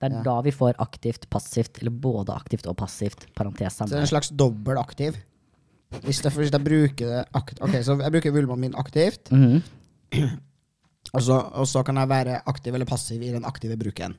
[0.00, 0.22] det er Ja.
[0.22, 4.06] da vi får aktivt, passivt, eller både aktivt og passivt, parentes Så det er en
[4.06, 5.16] slags dobbel aktiv.
[6.04, 9.62] Hvis, jeg, hvis jeg bruker det aktivt Ok, så jeg bruker vulvaen min aktivt, Mhm.
[11.14, 14.16] og så, og så kan jeg være aktiv eller passiv i den aktive bruken.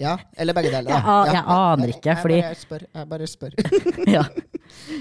[0.00, 0.90] Ja, eller begge deler.
[0.90, 2.82] Jeg Ja, jeg aner jeg- ikke, jeg, fordi- bare spør.
[2.94, 3.50] Jeg bare spør.
[4.16, 4.22] ja.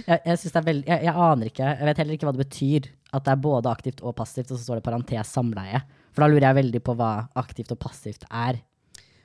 [0.08, 3.24] Jeg, jeg, veldig, jeg, jeg aner ikke, jeg vet heller ikke hva det betyr at
[3.26, 5.82] det er både aktivt og passivt, og så står det parentes samleie.
[6.14, 8.60] For da lurer jeg veldig på hva aktivt og passivt er.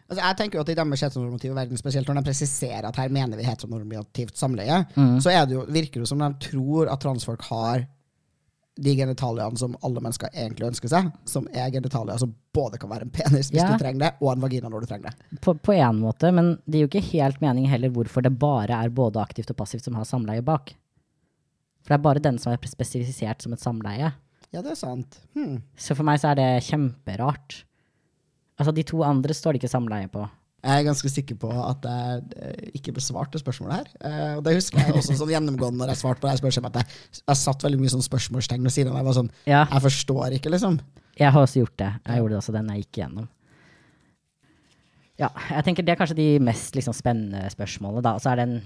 [0.08, 3.10] Altså, jeg tenker jo at I deres heteronormative verden, spesielt når de presiserer at her
[3.12, 5.18] mener vi heteronormativt samleie, Mm.
[5.20, 7.86] så er det jo, virker det som de tror at transfolk har
[8.80, 13.02] de genitaliene som alle mennesker egentlig ønsker seg, som er genitalier som både kan være
[13.02, 13.72] en penis hvis Ja.
[13.72, 15.40] du trenger det, og en vagina når du trenger det.
[15.42, 18.70] På, på en måte, men det gir jo ikke helt mening heller hvorfor det bare
[18.84, 20.72] er både aktivt og passivt som har samleie bak.
[21.82, 24.12] For det er bare den som er spesifisert som et samleie.
[24.52, 25.18] Ja, det er sant.
[25.34, 25.60] Hmm.
[25.76, 27.64] Så for meg så er det kjemperart.
[28.58, 30.26] Altså, de to andre står det ikke samleie på.
[30.58, 33.90] Jeg er ganske sikker på at jeg eh, ikke besvarte spørsmålet her.
[34.08, 36.74] Eh, og det husker jeg også sånn gjennomgående når jeg svarte på det her spørsmålet.
[36.74, 38.98] At jeg, jeg satt veldig mye sånn spørsmålstegn ved siden av.
[38.98, 40.80] Jeg var sånn Ja, Jeg forstår ikke, liksom.
[41.20, 41.92] jeg har også gjort det.
[42.08, 43.28] Jeg gjorde det også den jeg gikk igjennom.
[45.18, 48.16] Ja, jeg tenker det er kanskje de mest liksom, spennende spørsmålene, da.
[48.18, 48.58] Og så er det en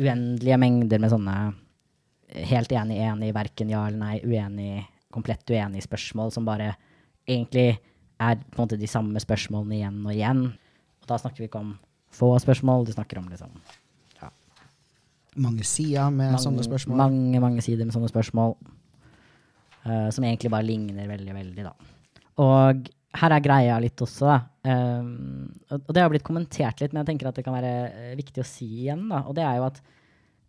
[0.00, 1.36] uendelige mengder med sånne
[2.50, 6.72] helt enig, enig, verken ja eller nei, uenig, komplett uenig spørsmål som bare
[7.26, 7.72] egentlig
[8.20, 10.42] er på en måte de samme spørsmålene igjen og igjen.
[11.00, 11.74] Og da snakker vi ikke om
[12.14, 13.54] få spørsmål, du snakker om liksom
[15.40, 16.96] Mange sider med mange, sånne spørsmål.
[16.98, 18.56] mange, mange sider med sånne spørsmål.
[19.86, 21.70] Uh, som egentlig bare ligner veldig, veldig, da.
[22.42, 22.88] Og
[23.22, 24.40] her er greia litt også, da.
[24.66, 27.70] Um, og og det har blitt kommentert litt, men jeg tenker at det kan være
[27.86, 29.22] eh, viktig å si igjen, da.
[29.30, 29.78] Og det er jo at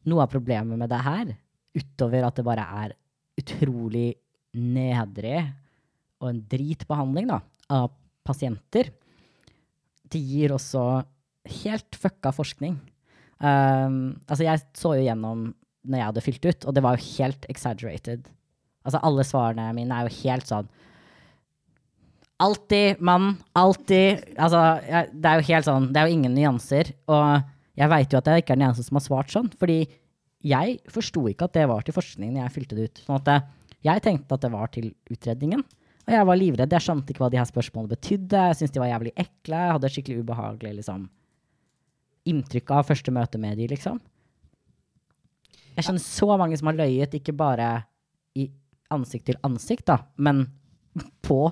[0.10, 1.32] noe av problemet med det her,
[1.78, 2.98] utover at det bare er
[3.40, 4.10] utrolig
[4.58, 5.46] nedrig
[6.22, 7.40] og en dritbehandling da,
[7.72, 7.90] av
[8.28, 8.92] pasienter,
[10.12, 10.84] det gir også
[11.62, 12.76] helt fucka forskning.
[13.42, 15.50] Um, altså, jeg så jo gjennom
[15.82, 18.28] når jeg hadde fylt ut, og det var jo helt exaggerated.
[18.86, 20.70] Altså, alle svarene mine er jo helt sånn
[22.42, 26.90] Alltid mann, alltid Altså, jeg, det er jo helt sånn Det er jo ingen nyanser.
[27.06, 27.44] Og
[27.78, 29.84] jeg veit jo at jeg ikke er den eneste som har svart sånn, fordi
[30.42, 33.04] jeg forsto ikke at det var til forskningen jeg fylte det ut.
[33.06, 33.52] Sånn at
[33.86, 35.62] jeg tenkte at det var til utredningen.
[36.08, 36.74] Og jeg var livredd.
[36.74, 38.46] Jeg skjønte ikke hva de her spørsmålene betydde.
[38.50, 39.60] Jeg syntes de var jævlig ekle.
[39.60, 41.06] Jeg hadde et skikkelig ubehagelig liksom,
[42.32, 44.02] inntrykk av første møte med de, liksom.
[45.78, 47.70] Jeg kjenner så mange som har løyet, ikke bare
[48.38, 48.50] i
[48.92, 50.44] ansikt til ansikt, da, men
[51.28, 51.46] på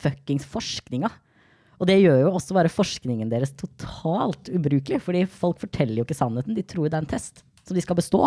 [0.00, 1.10] fuckings forskninga.
[1.76, 6.16] Og det gjør jo også bare forskningen deres totalt ubrukelig, fordi folk forteller jo ikke
[6.16, 6.56] sannheten.
[6.56, 8.22] De tror det er en test som de skal bestå.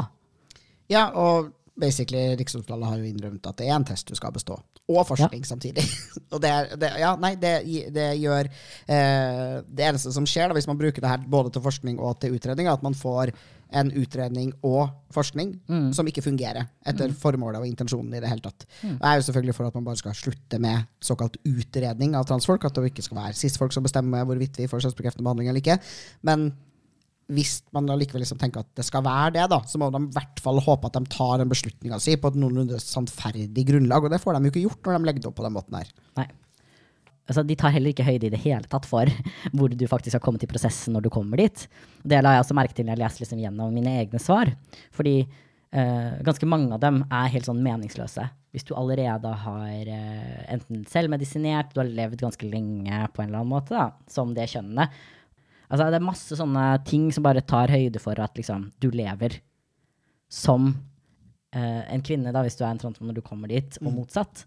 [0.90, 4.58] Ja, og basically Rikshospitalet har jo innrømt at det er en test du skal bestå,
[4.90, 5.86] og forskning samtidig.
[6.34, 7.54] og det, er, det, ja, nei, det,
[7.96, 11.66] det gjør eh, Det eneste som skjer da, hvis man bruker det her både til
[11.66, 13.34] forskning og til utredning, er at man får
[13.70, 15.52] en utredning og forskning
[15.94, 18.66] som ikke fungerer etter formålet og intensjonen i det hele tatt.
[18.82, 22.26] Og Jeg er jo selvfølgelig for at man bare skal slutte med såkalt utredning av
[22.26, 25.62] transfolk, at det ikke skal være cis-folk som bestemmer hvorvidt vi får kjønnsbekreftende behandling eller
[25.62, 25.78] ikke.
[26.26, 26.50] Men
[27.30, 30.14] hvis man allikevel liksom tenker at det skal være det, da, så må de i
[30.16, 34.06] hvert fall håpe at de tar den beslutninga si på et noenlunde sannferdig grunnlag.
[34.06, 35.78] Og det får de jo ikke gjort når de legger det opp på den måten
[35.78, 35.92] her.
[36.18, 36.26] Nei.
[37.30, 39.12] Altså, de tar heller ikke høyde i det hele tatt for
[39.58, 41.68] hvor du faktisk har kommet i prosessen når du kommer dit.
[42.02, 44.50] Det la jeg også merke til når jeg leste liksom gjennom mine egne svar.
[44.96, 48.26] Fordi uh, ganske mange av dem er helt sånn meningsløse.
[48.50, 53.44] Hvis du allerede har uh, enten selvmedisinert, du har levd ganske lenge på en eller
[53.44, 54.98] annen måte, da, som det kjønnet.
[55.70, 59.38] Altså, det er masse sånne ting som bare tar høyde for at liksom, du lever
[60.30, 60.72] som
[61.54, 64.46] eh, en kvinne, da, hvis du er en transmann når du kommer dit, og motsatt.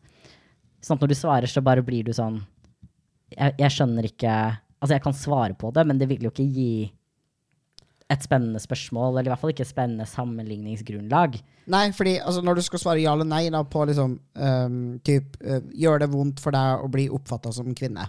[0.82, 2.40] Sånn at når du svarer, så bare blir du sånn
[3.32, 4.35] jeg, jeg skjønner ikke
[4.82, 6.72] Altså, jeg kan svare på det, men det vil jo ikke gi
[8.11, 11.37] et spennende spørsmål, eller i hvert fall ikke et spennende sammenligningsgrunnlag.
[11.70, 15.38] Nei, fordi altså, når du skal svare ja eller nei da, på liksom um, typ,
[15.46, 18.08] uh, Gjør det vondt for deg å bli oppfatta som kvinne?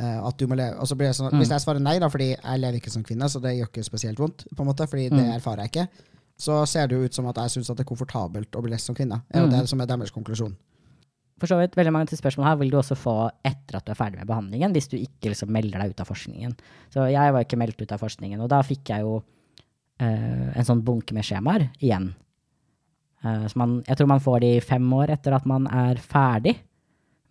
[0.00, 1.98] Uh, at du må leve, og så blir det sånn, at Hvis jeg svarer nei,
[2.00, 4.70] da, fordi jeg lever ikke som kvinne, så det gjør ikke spesielt vondt, på en
[4.70, 6.06] måte, fordi det erfarer jeg ikke,
[6.40, 8.88] så ser det jo ut som at jeg syns det er komfortabelt å bli lest
[8.88, 9.20] som kvinne.
[9.30, 10.54] Er jo det som er deres konklusjon.
[11.42, 13.92] For så vidt, veldig mange til spørsmål her vil du også få etter at du
[13.92, 16.56] er ferdig med behandlingen, hvis du ikke liksom melder deg ut av forskningen.
[16.94, 19.16] Så jeg var ikke meldt ut av forskningen, og da fikk jeg jo
[19.98, 22.12] eh, en sånn bunke med skjemaer igjen.
[23.26, 26.56] Eh, så man, jeg tror man får de fem år etter at man er ferdig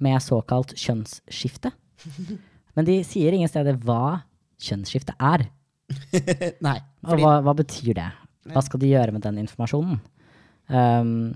[0.03, 1.71] med såkalt kjønnsskifte.
[2.77, 4.21] Men de sier ingen steder hva
[4.61, 5.47] kjønnsskifte er.
[6.67, 6.79] nei.
[7.07, 8.09] Og hva, hva betyr det?
[8.51, 9.97] Hva skal de gjøre med den informasjonen?
[10.71, 11.33] Um,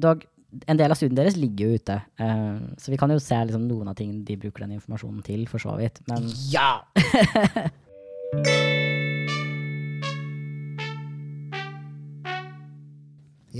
[0.00, 0.24] dog,
[0.64, 3.68] en del av studien deres ligger jo ute, um, så vi kan jo se liksom,
[3.68, 5.96] noen av tingene de bruker den informasjonen til, for så vidt.
[6.08, 6.70] Men Ja!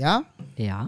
[0.03, 0.15] ja.
[0.57, 0.81] ja.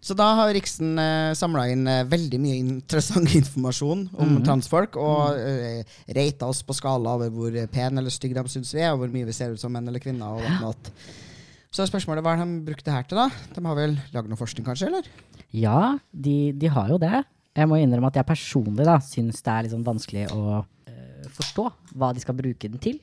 [0.00, 5.38] Så da har Riksen eh, samla inn eh, veldig mye interessant informasjon om transfolk, og
[5.40, 9.02] eh, reita oss på skala over hvor pen eller stygg de syns vi er, og
[9.02, 10.38] hvor mye vi ser ut som menn eller kvinner.
[10.38, 10.92] og whatnot.
[11.74, 13.28] Så spørsmålet hva har de brukt det her til, da?
[13.54, 14.88] De har vel lagd noe forskning, kanskje?
[14.88, 15.10] eller?
[15.52, 17.24] Ja, de, de har jo det.
[17.58, 21.28] Jeg må innrømme at jeg personlig da, syns det er litt sånn vanskelig å øh,
[21.34, 21.66] forstå
[21.98, 23.00] hva de skal bruke den til.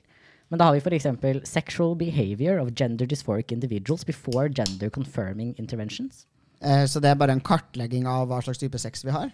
[0.50, 1.08] Men da har vi f.eks.
[1.50, 6.26] sexual behavior of gender dysphoric individuals before gender confirming interventions.
[6.62, 9.32] Eh, så det er bare en kartlegging av hva slags type sex vi har?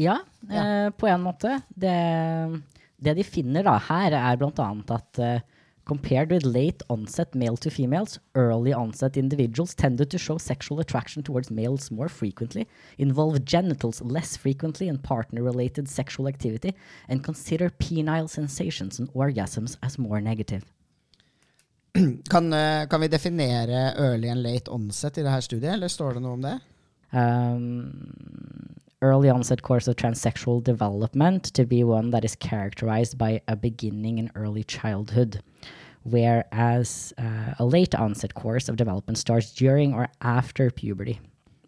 [0.00, 1.60] Ja, Eh, på en måte.
[1.68, 1.96] Det,
[2.96, 5.40] det de finner da her, er annet at uh,
[5.90, 11.20] Compared with late onset male to females, early onset individuals tended to show sexual attraction
[11.20, 16.76] towards males more frequently, involve genitals less frequently in partner related sexual activity,
[17.08, 20.64] and consider penile sensations and orgasms as more negative.
[22.30, 26.14] Kan, eh, kan vi definere early and late onset i det her studiet, eller står
[26.14, 26.58] det noe om det?
[27.10, 33.56] Um, early onset course of transsexual development to be one that is characterized by a
[33.56, 35.40] beginning in early childhood,
[36.04, 41.18] whereas uh, a late onset course of development starts during or after puberty.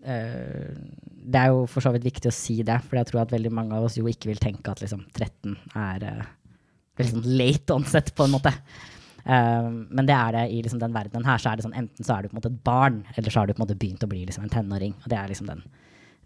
[0.06, 0.74] Uh,
[1.22, 3.52] det er jo for så vidt viktig å si det, for jeg tror at veldig
[3.54, 6.24] mange av oss jo ikke vil tenke at liksom 13 er uh,
[6.98, 8.52] liksom late onset, på en måte.
[9.22, 12.06] Um, men det er det i liksom den verdenen her, så er det sånn enten
[12.06, 13.78] så er du på en måte et barn, eller så har du på en måte
[13.78, 14.96] begynt å bli liksom en tenåring.
[15.04, 15.62] Og det er liksom den,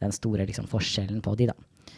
[0.01, 1.93] den store liksom forskjellen på de, da.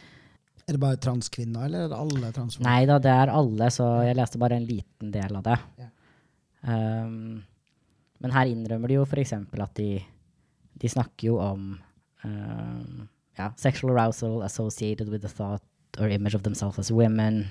[0.69, 2.67] Er det bare transkvinner, eller er det alle transfolk?
[2.67, 5.59] Nei da, det er alle, så jeg leste bare en liten del av det.
[5.81, 5.93] Ja.
[6.69, 7.45] Um,
[8.19, 9.33] men her innrømmer de jo f.eks.
[9.39, 9.93] at de,
[10.83, 11.71] de snakker jo om
[12.27, 13.07] um,
[13.39, 15.63] ja, sexual arousal associated with the thought
[15.99, 17.47] or image of themselves as women.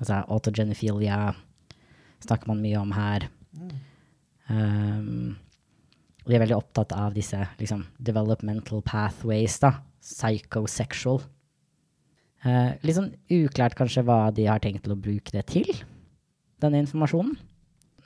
[0.00, 1.34] Altså autogenophilia
[2.24, 3.28] snakker man mye om her.
[4.50, 5.36] Um,
[6.24, 9.76] og de er veldig opptatt av disse liksom, developmental pathways, da.
[10.00, 11.22] Psychosexual.
[12.40, 15.68] Uh, litt sånn uklart kanskje hva de har tenkt til å bruke det til,
[16.60, 17.36] denne informasjonen.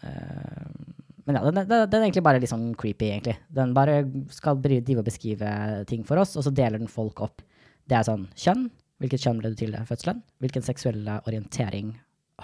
[0.02, 0.94] Uh,
[1.24, 3.38] men ja, den, den, den, er egentlig bare litt sånn creepy, egentlig.
[3.54, 4.02] Den bare
[4.34, 5.50] skal drive og beskrive
[5.88, 7.44] ting for oss, og så deler den folk opp.
[7.88, 8.66] Det er sånn kjønn.
[9.02, 10.20] Hvilket kjønn ble du til ved fødselen?
[10.44, 11.94] Hvilken seksuelle orientering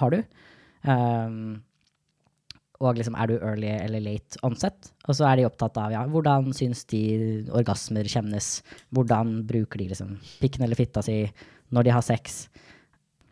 [0.01, 0.23] har du?
[0.87, 1.61] Um,
[2.81, 4.91] og liksom, er du early eller late onset?
[5.05, 7.03] Og så er de opptatt av ja, hvordan syns de
[7.53, 8.49] orgasmer kjennes?
[8.97, 11.23] Hvordan bruker de liksom pikken eller fitta si
[11.75, 12.47] når de har sex?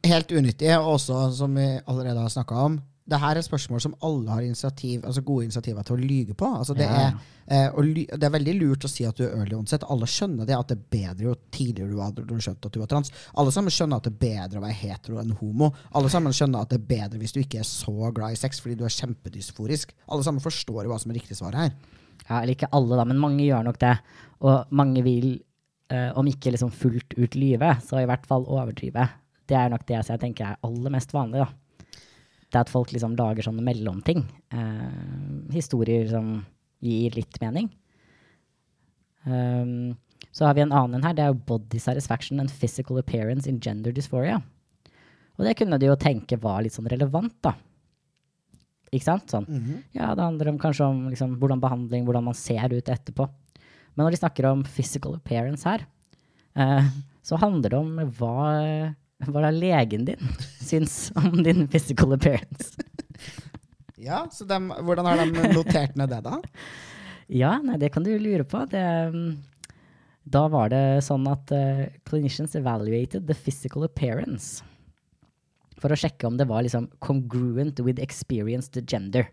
[0.05, 2.76] Helt unyttig, og også, som vi allerede har snakka om,
[3.09, 6.48] det her er spørsmål som alle har initiativ, altså gode initiativer til å lyge på.
[6.59, 7.12] Altså det, Ja.
[7.48, 9.82] er, eh, ly det er veldig lurt å si at du er early onset.
[9.88, 12.86] Alle skjønner det at det er bedre jo tidligere du du skjønt at du var
[12.86, 13.11] trans.
[13.34, 15.72] Alle sammen skjønner at det er bedre å være hetero enn homo.
[15.94, 18.61] Alle sammen skjønner at det er bedre hvis du ikke er så glad i sex
[18.61, 19.92] fordi du er kjempedysforisk.
[20.11, 21.72] Alle sammen forstår jo hva som er riktig svar her.
[22.28, 23.98] Ja, eller ikke alle, da, men mange gjør nok det.
[24.42, 25.40] Og mange vil,
[25.88, 29.09] eh, om ikke liksom fullt ut lyve, så i hvert fall overdrive.
[29.48, 31.48] Det er nok det jeg tenker er aller mest vanlig, da.
[32.49, 34.24] Det er at folk liksom lager sånne mellomting.
[34.55, 36.38] Eh, historier som
[36.84, 37.68] gir litt mening.
[39.28, 39.96] Um,
[40.32, 41.16] så har vi en annen her.
[41.16, 44.38] Det er jo body satisfaction and physical appearance in gender dysphoria.
[45.38, 47.55] Og det kunne du jo tenke var litt sånn relevant, da.
[48.88, 49.28] Ikke sant?
[49.30, 49.46] Sånn.
[49.92, 53.28] Ja, det handler om kanskje om liksom, hvordan behandling, hvordan man ser ut etterpå.
[53.94, 55.84] Men når de snakker om physical appearance her,
[56.57, 56.88] eh,
[57.22, 58.94] så handler det om hva,
[59.26, 60.30] hva da legen din
[60.62, 62.78] syns om din physical appearance.
[63.98, 66.38] Ja, så de, Hvordan har de notert ned det, da?
[67.28, 68.62] Ja, nei, det kan du lure på.
[68.70, 69.32] Det, mm,
[70.30, 74.62] da var det sånn at uh, clinicians evaluated the physical appearance
[75.78, 79.28] for å sjekke om det var liksom congruent with experienced gender.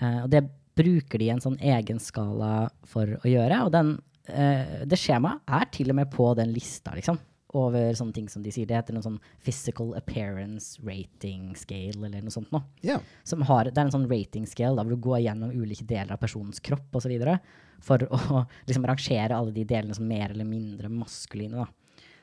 [0.00, 0.44] Uh, og det
[0.78, 3.96] bruker de en sånn egen skala for å gjøre, og den,
[4.30, 7.18] uh, det skjemaet er til og med på den lista, liksom.
[7.56, 8.68] Over sånne ting som de sier.
[8.68, 13.00] Det heter noe sånn physical appearance rating scale, eller noe sånt noe Yeah.
[13.24, 16.12] som har, det er en sånn rating scale da, hvor du går gjennom ulike deler
[16.12, 17.38] av personens kropp videre,
[17.80, 21.64] for å liksom rangere alle de delene som mer eller mindre maskuline.
[21.64, 21.66] Da.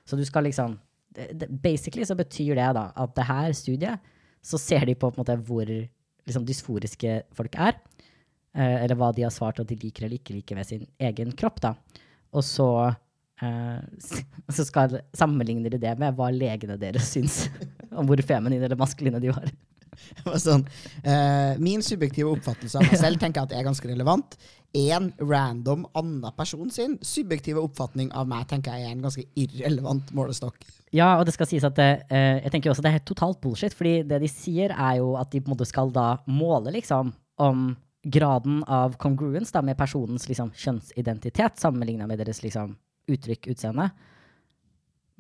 [0.06, 0.78] Så du skal liksom
[1.64, 4.02] Basically så betyr det da at det her studiet,
[4.44, 7.78] så ser de på, på en måte hvor liksom, dysforiske folk er,
[8.52, 11.32] eh, eller hva de har svart at de liker eller ikke liker ved sin egen
[11.32, 11.62] kropp.
[11.64, 11.72] da.
[12.36, 12.68] Og så,
[14.56, 17.46] så skal, sammenligner de det med hva legene deres syns
[17.92, 19.50] om hvor feminine eller maskuline de var.
[20.42, 20.66] Sånn,
[21.08, 24.38] eh, min subjektive oppfattelse av meg selv tenker jeg at er ganske relevant.
[24.76, 30.12] En random annen person sin subjektive oppfatning av meg tenker jeg er en ganske irrelevant
[30.16, 30.68] målestokk.
[30.96, 33.40] Ja, og det skal sies at det, eh, jeg tenker også det er helt totalt
[33.44, 36.76] bullshit, fordi det de sier er jo at de på en måte skal da måle
[36.76, 37.74] liksom om
[38.06, 42.76] graden av congruence da, med personens liksom, kjønnsidentitet sammenlignet med deres liksom,
[43.12, 43.90] uttrykk, utseende.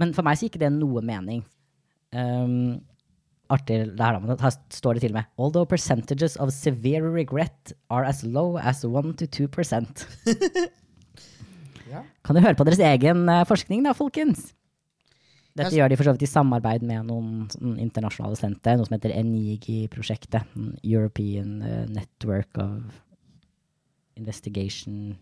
[0.02, 1.44] Men for meg så gikk det noe mening.
[2.16, 2.82] Um,
[3.52, 7.74] artig det her, da, her står det til og med Although percentages of severe regret
[7.92, 9.50] are as low as 1-2
[11.92, 12.02] Ja.
[12.26, 14.50] Kan du høre på deres egen eh, forskning da, folkens?
[15.56, 18.98] Dette gjør de for så vidt i samarbeid med noen sånn internasjonale sentre, noe som
[18.98, 20.50] heter ENIGI-prosjektet.
[20.58, 22.98] mm, European eh, Network of
[24.20, 25.16] Investigation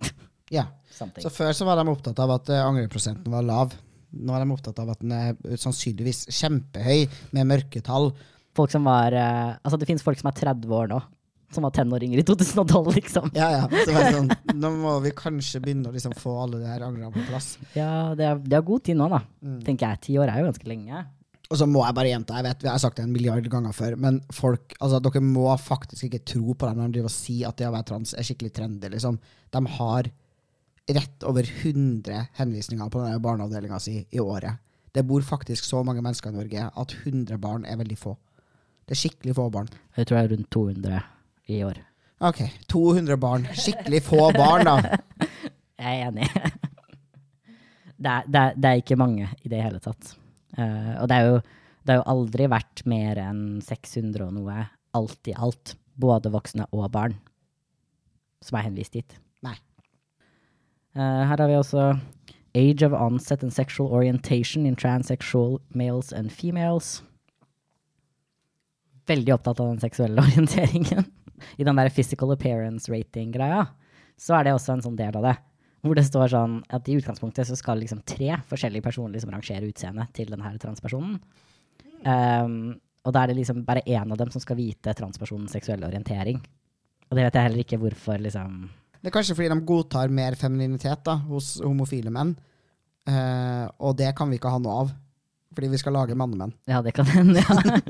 [0.50, 0.66] Ja.
[0.90, 1.22] something.
[1.22, 3.76] Så før så var de opptatt av at eh, angreprosenten var lav.
[4.10, 8.10] Nå er de opptatt av at den er sannsynligvis kjempehøy, med mørketall.
[8.58, 10.98] Folk som var eh, Altså, det finnes folk som er 30 år nå,
[11.54, 13.30] som var tenåringer i 2012, liksom.
[13.38, 13.84] Ja, ja.
[13.86, 17.22] Så sånn, nå må vi kanskje begynne å liksom få alle de her angrene på
[17.30, 17.54] plass.
[17.78, 19.22] Ja, det er, det er god tid nå, da.
[19.46, 19.56] Mm.
[19.70, 20.04] Tenker jeg.
[20.08, 21.06] Ti år er jo ganske lenge.
[21.50, 23.74] Og så må jeg bare gjenta, jeg vet, jeg har sagt det en milliard ganger
[23.74, 27.14] før, men folk, altså dere må faktisk ikke tro på dem når de driver og
[27.16, 29.18] sier at det å være trans er skikkelig trendy, liksom.
[29.50, 30.10] De har
[30.96, 34.60] rett over 100 henvisninger på denne barneavdelinga si i året.
[34.90, 38.16] Det bor faktisk så mange mennesker i Norge at 100 barn er veldig få.
[38.86, 39.68] Det er skikkelig få barn.
[39.96, 41.02] Jeg tror det er rundt 200
[41.54, 41.78] i år.
[42.26, 43.46] Ok, 200 barn.
[43.54, 44.98] Skikkelig få barn, da.
[45.80, 46.26] Jeg er enig.
[47.96, 50.12] det, er, det, er, det er ikke mange i det hele tatt.
[50.58, 51.38] Uh, og det er, jo,
[51.86, 54.66] det har jo aldri vært mer enn 600 og noe,
[54.98, 55.76] alt i alt.
[56.00, 57.16] Både voksne og barn
[58.44, 59.16] som er henvist dit.
[60.96, 61.92] Eh, her har vi også
[62.54, 67.02] Age of onset and sexual orientation in transsexual males and females.
[69.06, 71.06] Veldig opptatt av den seksuelle orienteringen.
[71.56, 73.68] I den der physical appearance rating-greia,
[74.18, 75.36] så er det også en sånn del av det.
[75.86, 79.70] Hvor det står sånn at i utgangspunktet så skal liksom tre forskjellige personer liksom rangere
[79.70, 81.16] utseendet til denne transpersonen.
[82.04, 85.88] Um, og da er det liksom bare én av dem som skal vite transpersonens seksuelle
[85.88, 86.42] orientering.
[87.08, 88.66] Og det vet jeg heller ikke hvorfor, liksom.
[89.00, 92.34] Det er kanskje fordi de godtar mer femininitet da, hos homofile menn.
[93.08, 94.90] Eh, og det kan vi ikke ha noe av.
[95.56, 96.52] Fordi vi skal lage mannemenn.
[96.70, 97.80] Ja, det kan hende, ja.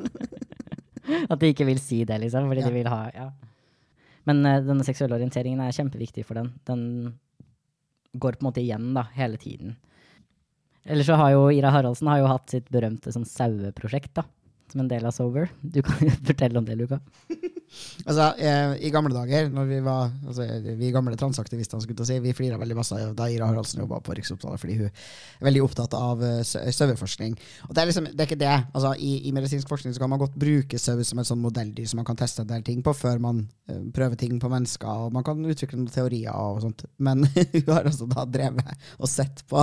[1.33, 2.69] At de ikke vil si det, liksom, fordi Ja.
[2.71, 3.31] de vil ha Ja.
[4.29, 6.53] Men uh, denne seksuelle orienteringen er kjempeviktig for den.
[6.69, 7.19] Den
[8.21, 9.77] går på en måte igjen da, hele tiden.
[10.85, 14.25] Ellers så har jo Ira Haraldsen har jo hatt sitt berømte sånn saueprosjekt da,
[14.79, 15.51] del av Sober.
[15.61, 17.01] Du kan fortelle om det, Luka.
[18.03, 20.43] Altså, eh, I gamle dager, når vi var altså,
[20.75, 24.59] vi gamle transaktivistene, skulle si, vi flira veldig masse da Ira Haraldsen jobba på Riksopptalet,
[24.59, 27.37] fordi hun er veldig opptatt av uh, saueforskning.
[27.69, 28.57] Og det er liksom, det er ikke det.
[28.75, 31.87] Altså, i, I medisinsk forskning så kan man godt bruke sau som et sånn modelldyr
[31.87, 35.07] som man kan teste en del ting på før man uh, prøver ting på mennesker,
[35.07, 36.89] og man kan utvikle noen teorier og sånt.
[36.99, 37.23] Men
[37.55, 39.63] hun har altså da drevet og sett på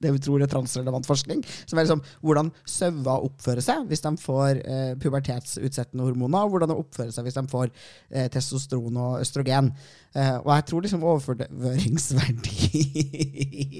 [0.00, 1.42] det vi tror er transrelevant forskning.
[1.68, 6.72] Som er liksom hvordan sauer oppfører seg hvis de får eh, pubertetsutsettende hormoner, og hvordan
[6.72, 9.72] de oppfører seg hvis de får eh, testosteron og østrogen.
[10.14, 12.56] Eh, og jeg tror liksom overføringsverdi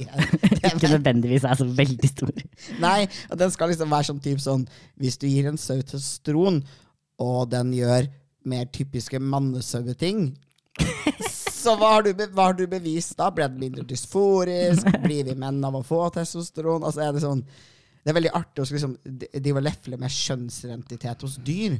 [0.71, 2.45] Ikke nødvendigvis er så veldig stor.
[2.83, 3.01] Nei,
[3.31, 4.63] og den skal liksom være sånn typ sånn
[5.01, 6.61] Hvis du gir en sau testosteron,
[7.21, 8.07] og den gjør
[8.49, 10.31] mer typiske mannesaueting
[11.61, 13.29] så hva har, du, hva har du bevist da?
[13.35, 14.89] Ble det mindre dysforisk?
[15.07, 16.83] Blir vi menn av å få testosteron?
[16.89, 17.43] Altså er Det sånn
[18.01, 21.75] Det er veldig artig å liksom de- de å lefle med kjønnsidentitet hos dyr.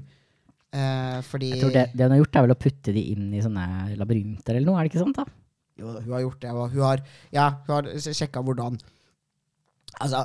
[0.71, 3.31] Eh, fordi Jeg tror det, det hun har gjort, er vel å putte de inn
[3.35, 5.17] i sånne labyrinter eller noe, er det ikke sant?
[5.17, 5.25] da?
[5.81, 7.01] Jo, hun har gjort det, og hun har,
[7.35, 8.77] ja, hun har sjekka hvordan
[10.01, 10.21] Altså,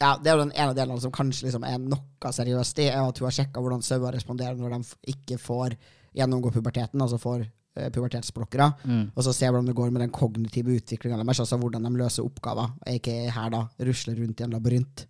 [0.00, 3.04] ja, det er jo den ene delen som kanskje liksom er noe seriøst i, er
[3.04, 5.76] at hun har sjekka hvordan sauer responderer når de ikke får
[6.18, 7.44] gjennomgå puberteten, altså får
[7.78, 9.02] eh, mm.
[9.14, 12.26] og så se hvordan det går med den kognitive utviklinga deres, altså hvordan de løser
[12.26, 15.06] oppgaver, ikke her da, rusler rundt i en labyrint.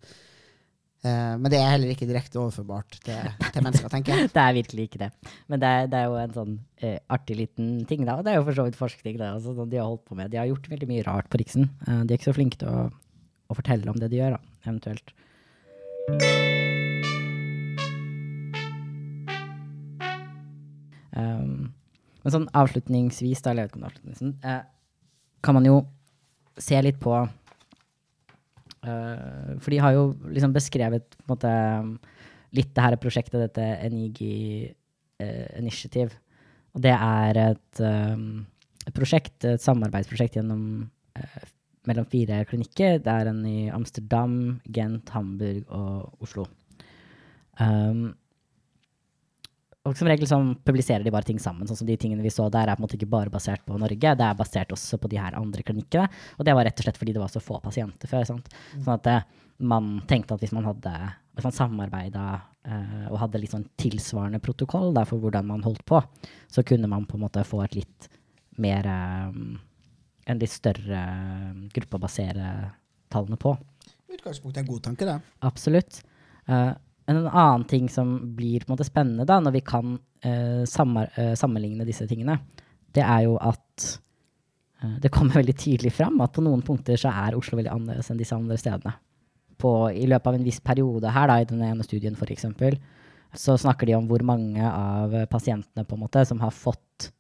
[0.98, 3.18] Uh, men det er heller ikke direkte overførbart til,
[3.54, 4.30] til mennesker, tenker jeg.
[4.34, 5.10] Det er virkelig ikke det.
[5.46, 8.16] Men det er, det er jo en sånn uh, artig liten ting, da.
[8.18, 9.28] Og det er jo for så vidt forskning, det.
[9.36, 10.32] Altså, sånn de har holdt på med.
[10.32, 11.70] De har gjort veldig mye rart på Riksen.
[11.86, 12.88] Uh, de er ikke så flinke til å,
[13.46, 15.14] å fortelle om det de gjør, da, eventuelt.
[21.18, 21.70] Um,
[22.28, 24.60] men sånn avslutningsvis, da, eller er avslutningsvis, eh,
[25.40, 25.78] kan man jo
[26.60, 27.14] se litt på
[28.84, 31.52] eh, For de har jo liksom beskrevet på en måte
[32.56, 36.12] litt det her prosjektet, dette Enigi eh, Initiative.
[36.76, 38.44] Og det er et, um,
[38.84, 41.40] et prosjekt, et samarbeidsprosjekt gjennom, eh,
[41.88, 43.00] mellom fire klinikker.
[43.04, 46.46] Det er en i Amsterdam, Gent, Hamburg og Oslo.
[47.60, 48.14] Um,
[49.88, 51.68] og som regel sånn, publiserer de bare ting sammen.
[51.68, 53.78] sånn som De tingene vi så der, er på en måte ikke bare basert på
[53.80, 56.08] Norge, det er basert også på de her andre klinikkene.
[56.38, 58.26] Og det var rett og slett fordi det var så få pasienter før.
[58.28, 58.52] Sant?
[58.76, 59.26] Sånn at eh,
[59.58, 60.94] man tenkte at hvis man hadde
[61.38, 62.24] hvis man samarbeida
[62.66, 66.00] eh, og hadde litt sånn tilsvarende protokoll der for hvordan man holdt på,
[66.50, 68.12] så kunne man på en måte få et litt
[68.58, 69.40] mer eh,
[70.28, 70.98] En litt større
[71.72, 72.48] gruppe å basere
[73.08, 73.54] tallene på.
[74.12, 75.14] Utgangspunktet utgangspunktet en god tanke, det.
[75.48, 76.02] Absolutt.
[76.48, 76.72] Eh,
[77.08, 81.12] en annen ting som blir på en måte spennende da, når vi kan uh, samar-
[81.16, 82.36] uh, sammenligne disse tingene,
[82.96, 83.88] det er jo at
[84.82, 88.12] uh, det kommer veldig tydelig fram at på noen punkter så er Oslo veldig annerledes
[88.12, 88.94] enn disse andre stedene.
[89.58, 92.76] På, I løpet av en viss periode her, da, i den ene studien eksempel,
[93.34, 97.10] så snakker de om hvor mange av pasientene på en måte som har fått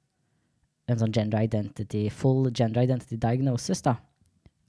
[0.88, 3.96] en sånn gender identity, full gender identity diagnosis da,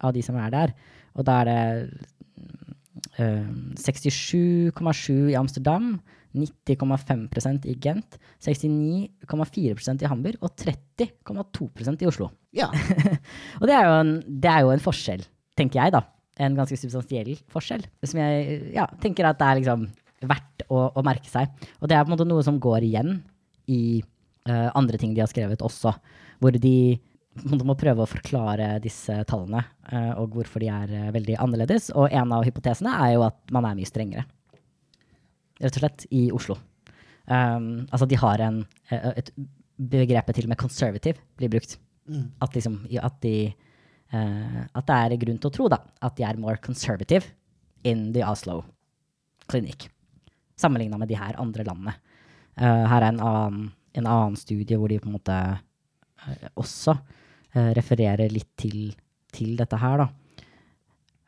[0.03, 0.73] av de som er der.
[1.15, 1.59] Og da er det
[3.17, 5.95] 67,7 i Amsterdam,
[6.35, 12.29] 90,5% i Gent, 69,4% i Hamburg og 30,2% i Oslo.
[12.55, 12.69] Ja.
[13.59, 15.25] Og det er, jo en, det er jo en forskjell,
[15.57, 16.03] tenker jeg, da.
[16.39, 17.83] En ganske substansiell forskjell.
[18.05, 19.89] Som jeg ja, tenker at det er liksom
[20.29, 21.49] verdt å, å, merke seg.
[21.79, 23.17] Og det er på en måte noe som går igjen
[23.71, 23.99] i
[24.49, 25.95] uh, andre ting de har skrevet også,
[26.39, 26.77] hvor de
[27.65, 29.61] må prøve å forklare disse tallene
[29.91, 31.91] uh, og hvorfor de er uh, veldig annerledes.
[31.95, 34.25] Og en av hypotesene er jo at man er mye strengere,
[35.61, 36.57] rett og slett, i Oslo.
[37.29, 39.33] Um, altså de har en et
[39.79, 41.77] Begrepet til og med 'conservative' blir brukt.
[42.09, 42.33] Mm.
[42.43, 43.53] At, liksom, at, de,
[44.11, 47.31] at det er grunn til å tro da, at de er more conservative
[47.87, 48.65] in the Oslo
[49.47, 49.87] klinikk
[50.59, 51.95] sammenligna med de her andre landene.
[52.59, 55.61] Uh, her er en annen, en annen, studie hvor de på en måte uh,
[56.27, 58.89] Eh, også eh, refererer litt til,
[59.33, 60.09] til, dette her, da.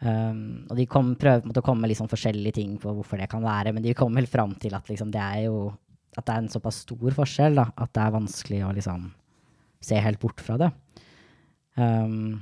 [0.01, 3.27] Um, og de kom, prøver måtte komme med litt sånn forskjellige ting på hvorfor det
[3.29, 5.67] kan være, men de kom vel fram til at liksom, det er jo
[6.17, 9.03] at det er en såpass stor forskjell da, at det er vanskelig å liksom
[9.85, 10.71] se helt bort fra det.
[11.77, 12.41] Um,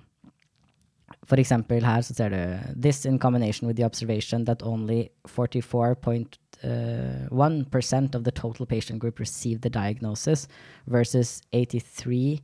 [1.27, 2.39] for eksempel her så ser du
[2.87, 8.99] This in combination with the observation that only 44.2 Uh, 1% of the total patient
[8.99, 10.47] group received the diagnosis
[10.87, 12.41] versus 83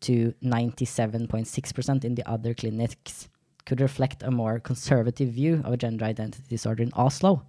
[0.00, 3.28] to 97.6% in the other clinics
[3.64, 7.42] could reflect a more conservative view of gender identity disorder in Oslo.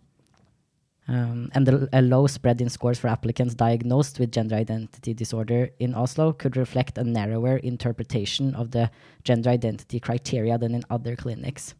[1.08, 5.70] Um, and the, a low spread in scores for applicants diagnosed with gender identity disorder
[5.80, 8.90] in Oslo could reflect a narrower interpretation of the
[9.24, 11.74] gender identity criteria than in other clinics.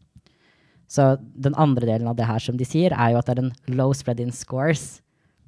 [0.94, 3.42] Så den andre delen av det her som de sier, er jo at det er
[3.46, 5.00] en low spread in scores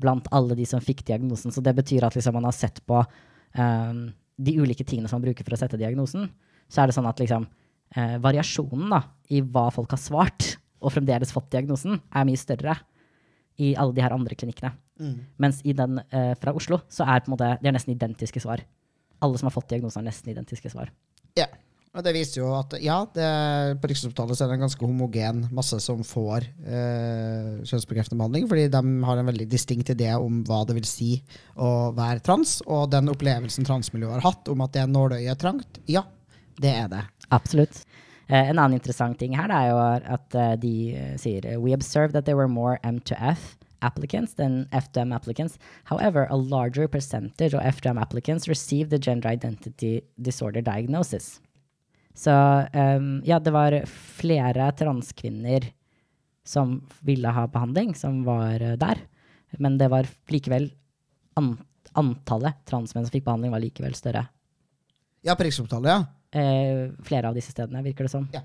[0.03, 1.55] blant alle de som fikk diagnosen.
[1.55, 4.01] Så det betyr at liksom man har sett på um,
[4.37, 6.29] de ulike tingene som man bruker for å sette diagnosen.
[6.69, 7.47] Så er det sånn at liksom,
[7.97, 12.77] uh, variasjonen da, i hva folk har svart, og fremdeles fått diagnosen, er mye større
[13.63, 14.75] i alle de her andre klinikkene.
[15.01, 15.15] Mm.
[15.41, 18.43] Mens i den uh, fra Oslo så er på en måte, det er nesten identiske
[18.43, 18.65] svar.
[19.25, 20.91] Alle som har fått diagnosen, har nesten identiske svar.
[21.39, 21.49] Ja,
[21.97, 23.29] og det viser jo at ja, det,
[23.81, 28.83] på Rikshospitalet er det en ganske homogen masse som får eh, kjønnsbekreftende behandling, fordi de
[29.09, 31.11] har en veldig distinkt idé om hva det vil si
[31.57, 35.81] å være trans, og den opplevelsen transmiljøet har hatt om at det nåløyet er trangt,
[35.89, 36.05] ja,
[36.61, 37.05] det er det.
[37.33, 37.81] Absolutt.
[38.27, 39.79] Uh, en annen interessant ting her er jo
[40.19, 45.15] at uh, de uh, sier We observed that there were more M2F applicants than F2M
[45.15, 45.59] applicants.
[45.85, 51.41] However, a larger percentage of F2M applicants received the gender identity disorder diagnosis.
[52.17, 52.33] Så
[52.73, 55.69] um, ja, det var flere transkvinner
[56.47, 59.03] som ville ha behandling, som var der.
[59.61, 60.71] Men det var likevel
[61.37, 61.57] an
[61.97, 64.27] Antallet transmenn som fikk behandling, var likevel større.
[65.25, 66.05] Ja, på Rikshospitalet, ja
[66.37, 68.27] Uh, flere av disse stedene, virker det som.
[68.35, 68.43] Ja.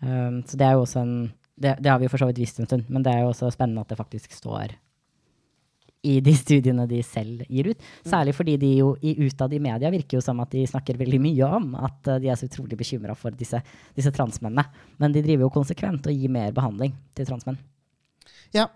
[0.00, 1.12] Um, så det er jo også en
[1.54, 3.28] det, det, har vi jo for så vidt visst en stund, men det er jo
[3.30, 4.72] også spennende at det faktisk står
[6.02, 7.88] i de studiene de selv gir ut.
[8.06, 11.20] Særlig fordi de jo i utad i media virker jo som at de snakker veldig
[11.22, 13.60] mye om at uh, de er så utrolig bekymra for disse,
[13.96, 14.66] disse transmennene.
[14.98, 17.60] Men de driver jo konsekvent og gir mer behandling til transmenn.
[18.52, 18.66] Ja,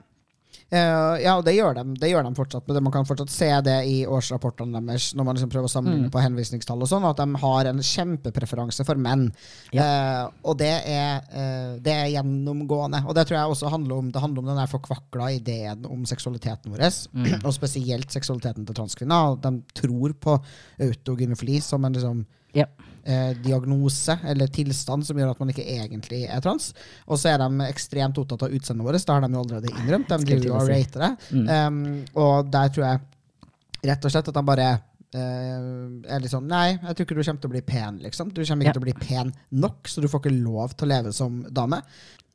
[0.70, 2.64] ja, og det gjør, de, det gjør de fortsatt.
[2.66, 6.08] Men man kan fortsatt se det i årsrapportene deres når man liksom prøver å sammenligne
[6.08, 6.14] mm.
[6.14, 9.28] på henvisningstall og sånn, at de har en kjempepreferanse for menn.
[9.76, 9.86] Ja.
[9.86, 13.04] Uh, og det er, uh, det er, gjennomgående.
[13.06, 16.02] Og det tror jeg også handler om Det handler om den der forkvakla ideen om
[16.08, 17.28] seksualiteten vår, mm.
[17.42, 19.38] og spesielt seksualiteten til transkvinner.
[19.42, 20.38] De tror på
[20.82, 22.26] autogynefili som en liksom
[22.56, 22.68] ja
[23.06, 26.72] eh, diagnose eller tilstand som gjør at man ikke egentlig er trans.
[27.06, 28.98] Og så er de ekstremt opptatt av utseendet vårt.
[28.98, 30.10] Det har de jo allerede innrømt.
[30.10, 31.12] De driver jo og rater det.
[31.30, 31.46] Mm.
[31.46, 31.80] Um,
[32.22, 34.76] og der tror jeg rett og slett at de bare
[35.16, 38.00] Uh, er litt sånn Nei, jeg tror ikke du kommer til å bli pen.
[38.02, 38.74] liksom Du kommer ikke ja.
[38.74, 39.30] til å bli pen
[39.62, 41.78] nok, så du får ikke lov til å leve som dame.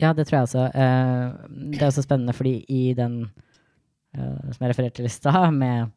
[0.02, 0.64] Ja, det tror jeg også.
[0.72, 5.52] Uh, det er også spennende, fordi i den uh, som jeg refererte til i stad,
[5.60, 5.92] med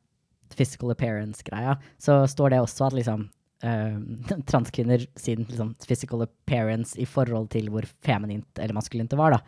[0.59, 3.25] physical appearance-greia, så står det også at liksom
[3.65, 3.99] uh,
[4.47, 9.41] transkvinner sin liksom, physical appearance i forhold til hvor feminint eller maskulint det var, da,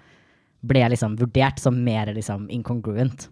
[0.66, 3.28] ble liksom vurdert som mer liksom incongruent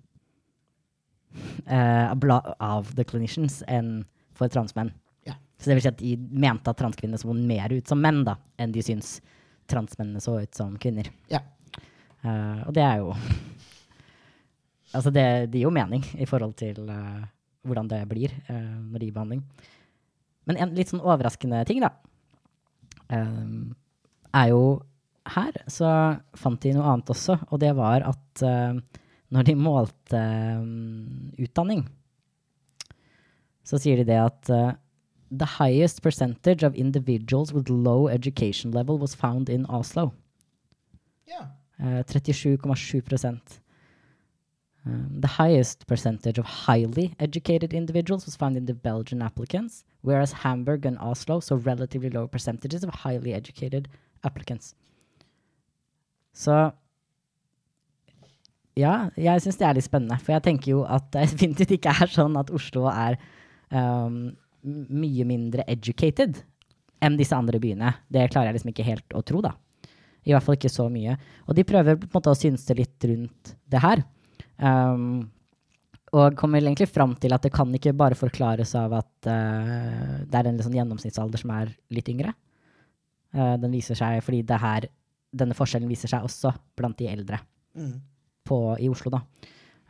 [1.71, 2.13] uh,
[2.59, 4.05] av the clinicians enn
[4.35, 4.93] for transmenn.
[5.27, 5.37] Ja.
[5.59, 8.37] Så det vil si at de mente at transkvinner så mer ut som menn da,
[8.59, 9.19] enn de syns
[9.71, 11.09] transmennene så ut som kvinner.
[11.33, 11.41] Ja.
[12.25, 13.15] Uh, og det er jo
[14.95, 16.77] Altså, det, det, gir jo mening i forhold til
[17.67, 19.41] hvordan det blir når det gir behandling.
[20.49, 21.93] Men en litt sånn overraskende ting, da,
[23.09, 23.73] um,
[24.35, 24.65] er jo
[25.35, 25.91] her så
[26.37, 28.77] fant de noe annet også, og det var at uh,
[29.35, 30.21] når de målte
[30.61, 31.87] um, utdanning,
[33.65, 34.75] så sier de det at uh,
[35.33, 40.13] the highest percentage of individuals with low education level was found in Oslo.
[41.27, 41.49] Yeah.
[41.81, 43.64] Uh, 37,7
[44.87, 50.33] Um, the highest percentage of highly educated individuals was found in the Belgian applicants, whereas
[50.33, 53.89] Hamburg and Oslo saw relatively low percentages of highly educated
[54.25, 54.75] applicants.
[56.35, 56.73] Så
[58.77, 60.19] ja, jeg syns det er litt spennende.
[60.21, 63.17] For jeg tenker jo at det definitivt ikke er sånn at Oslo er
[63.71, 66.43] um, mye mindre educated
[67.05, 67.95] enn disse andre byene.
[68.13, 69.55] Det klarer jeg liksom ikke helt å tro, da.
[70.25, 71.17] I hvert fall ikke så mye.
[71.49, 74.05] Og de prøver på en måte å synse litt rundt det her.
[74.59, 75.31] Um,
[76.15, 80.39] og kommer egentlig fram til at det kan ikke bare forklares av at uh, det
[80.39, 82.35] er en liksom gjennomsnittsalder som er litt yngre.
[83.35, 84.87] Uh, den viser seg fordi det her,
[85.35, 87.41] denne forskjellen viser seg også blant de eldre
[87.75, 88.01] Mm.
[88.47, 89.19] på, i Oslo, da.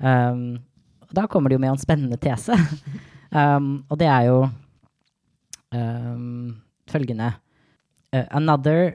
[0.01, 0.57] Um,
[1.13, 2.57] da kommer det jo med en spennende tese.
[3.29, 4.39] um, og det er jo
[6.89, 7.33] følgende
[8.15, 8.95] uh, Another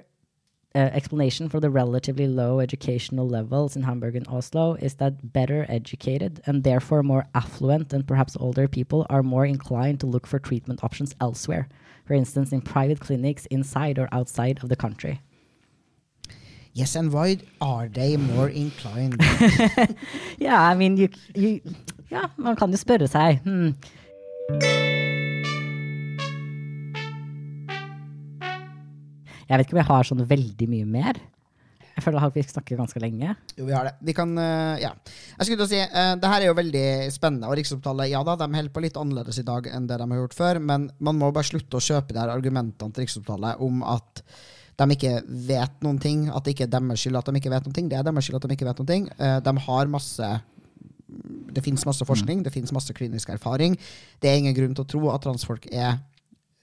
[0.76, 5.66] uh, explanation for the relatively low educational levels in Hamburg and Oslo is that better
[5.68, 10.38] educated and therefore more affluent and perhaps older people are more inclined to look for
[10.38, 11.68] treatment options elsewhere,
[12.06, 15.22] for instance, in private clinics inside or outside of the country.
[16.74, 19.20] Yes, and why are they more inclined?
[20.38, 21.62] Yeah, I mean, you, you,
[22.10, 23.42] ja, man kan jo spørre seg.
[23.44, 24.89] Hmm.
[29.50, 31.20] Jeg vet ikke om jeg har sånn veldig mye mer.
[32.00, 33.34] Jeg føler at vi snakker ganske lenge.
[33.58, 33.96] Jo, vi har det.
[34.08, 34.94] Vi kan eh, Ja.
[35.40, 38.22] Jeg skulle til å si, uh, det her er jo veldig spennende, og Riksopptalet ja
[38.24, 40.88] da, de holder på litt annerledes i dag enn det de har gjort før, men
[41.04, 44.24] man må bare slutte å kjøpe de her argumentene til Riksopptalet om at
[44.80, 45.16] de ikke
[45.50, 47.90] vet noen ting, at det ikke er deres skyld at de ikke vet noen ting.
[47.92, 49.10] Det er deres skyld at de ikke vet noen ting.
[49.18, 50.30] Eh, de har masse
[51.50, 53.76] Det finnes masse forskning, det finnes masse klinisk erfaring.
[54.22, 55.98] Det er ingen grunn til å tro at transfolk er,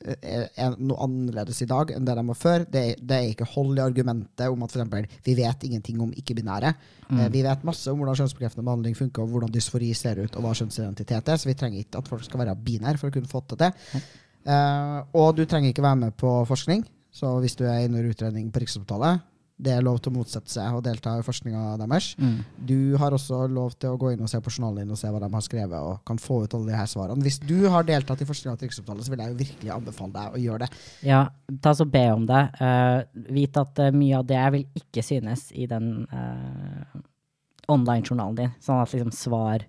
[0.05, 2.64] er, noe annerledes i dag enn det de var før.
[2.68, 6.12] Det, det er ikke hold i argumentet om at for eksempel, vi vet ingenting om
[6.12, 6.72] ikke-binære.
[7.09, 7.22] Mm.
[7.32, 10.53] Vi vet masse om hvordan kjønnsbekreftende behandling funker, og hvordan dysfori ser ut, og hva
[10.59, 13.42] kjønnsidentitet er, så vi trenger ikke at folk skal være binære for å kunne få
[13.49, 13.72] til det.
[14.47, 16.84] Eh, og du trenger ikke være med på forskning.
[17.16, 19.24] Så hvis du er under utredning på Riksopptalet,
[19.57, 22.11] det er lov til å motsette seg og delta i forskninga deres.
[22.68, 25.09] Du har også lov til å gå inn og se på journalen din og se
[25.12, 27.24] hva de har skrevet, og kan få ut alle de her svarene.
[27.24, 30.36] Hvis du har deltatt i forskninga til Riksopptalen, så vil jeg jo virkelig anbefale deg
[30.36, 30.82] å gjøre det.
[31.09, 31.22] Ja,
[31.64, 32.42] ta så be om det.
[32.61, 37.00] Uh, vit at uh, mye av det vil ikke synes i den uh,
[37.72, 38.54] online-journalen din.
[38.61, 39.64] Sånn at liksom svar,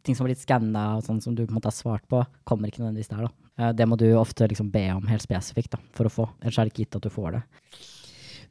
[0.00, 2.24] ting som har blitt skanna og sånn som du på en måte har svart på,
[2.48, 3.28] kommer ikke nødvendigvis der.
[3.28, 3.72] da.
[3.76, 6.30] Det må du ofte liksom be om helt spesifikt da, for å få.
[6.40, 7.42] Ellers er det ikke gitt at du får det.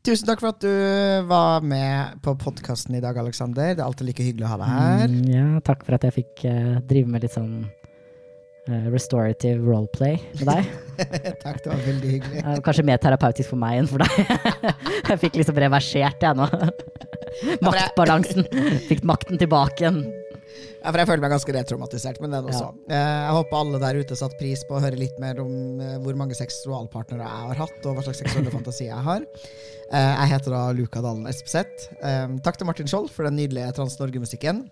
[0.08, 3.74] Tusen takk for at du var med på podkasten i dag, Aleksander.
[3.76, 5.12] Det er alltid like hyggelig å ha deg her.
[5.12, 10.16] Mm, ja, takk for at jeg fikk uh, drive med litt sånn uh, restorative roleplay
[10.39, 10.72] med deg.
[11.43, 12.45] takk, det var veldig hyggelig.
[12.47, 14.32] Uh, kanskje mer terapeutisk for meg enn for deg.
[15.12, 16.47] jeg fikk liksom reversert jeg nå.
[17.68, 18.47] Maktbalansen.
[18.88, 20.04] Fikk makten tilbake igjen.
[20.80, 22.70] Ja, for jeg føler meg ganske retraumatisert, men det er nå Ja.
[22.88, 25.98] Eh, Jeg håper alle der ute satte pris på å høre litt mer om eh,
[26.00, 29.22] hvor mange seksualpartnere jeg har hatt, og hva slags seksuelle fantasier jeg har.
[29.92, 31.90] Eh, Jeg heter da Luka Dalen Espeseth.
[32.46, 34.70] Takk til Martin Skjold for den nydelige Trans-Norge-musikken.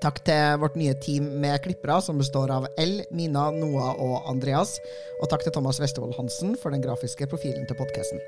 [0.00, 4.78] Takk til vårt nye team med klippere, som består av L, Mina, Noah og Andreas.
[5.22, 8.20] Og takk til Thomas Westervold Hansen for den grafiske profilen til podkasten.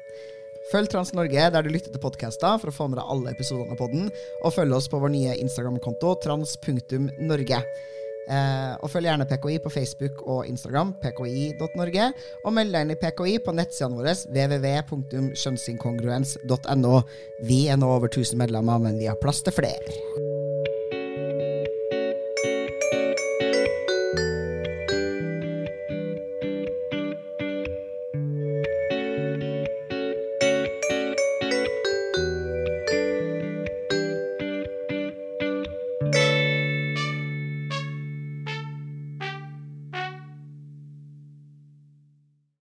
[0.69, 3.73] Følg Trans Norge der du lytter til podkaster for å få med deg alle episodene
[3.73, 4.05] av podden.
[4.45, 7.59] Og følg oss på vår nye Instagram-konto trans.norge.
[8.29, 12.05] Eh, og følg gjerne PKI på Facebook og Instagram, pki.norge.
[12.45, 16.95] Og meld deg inn i PKI på nettsidene våre, www.kjønnsinkongruens.no.
[17.49, 19.89] Vi er nå over 1000 medlemmer, men vi har plass til flere.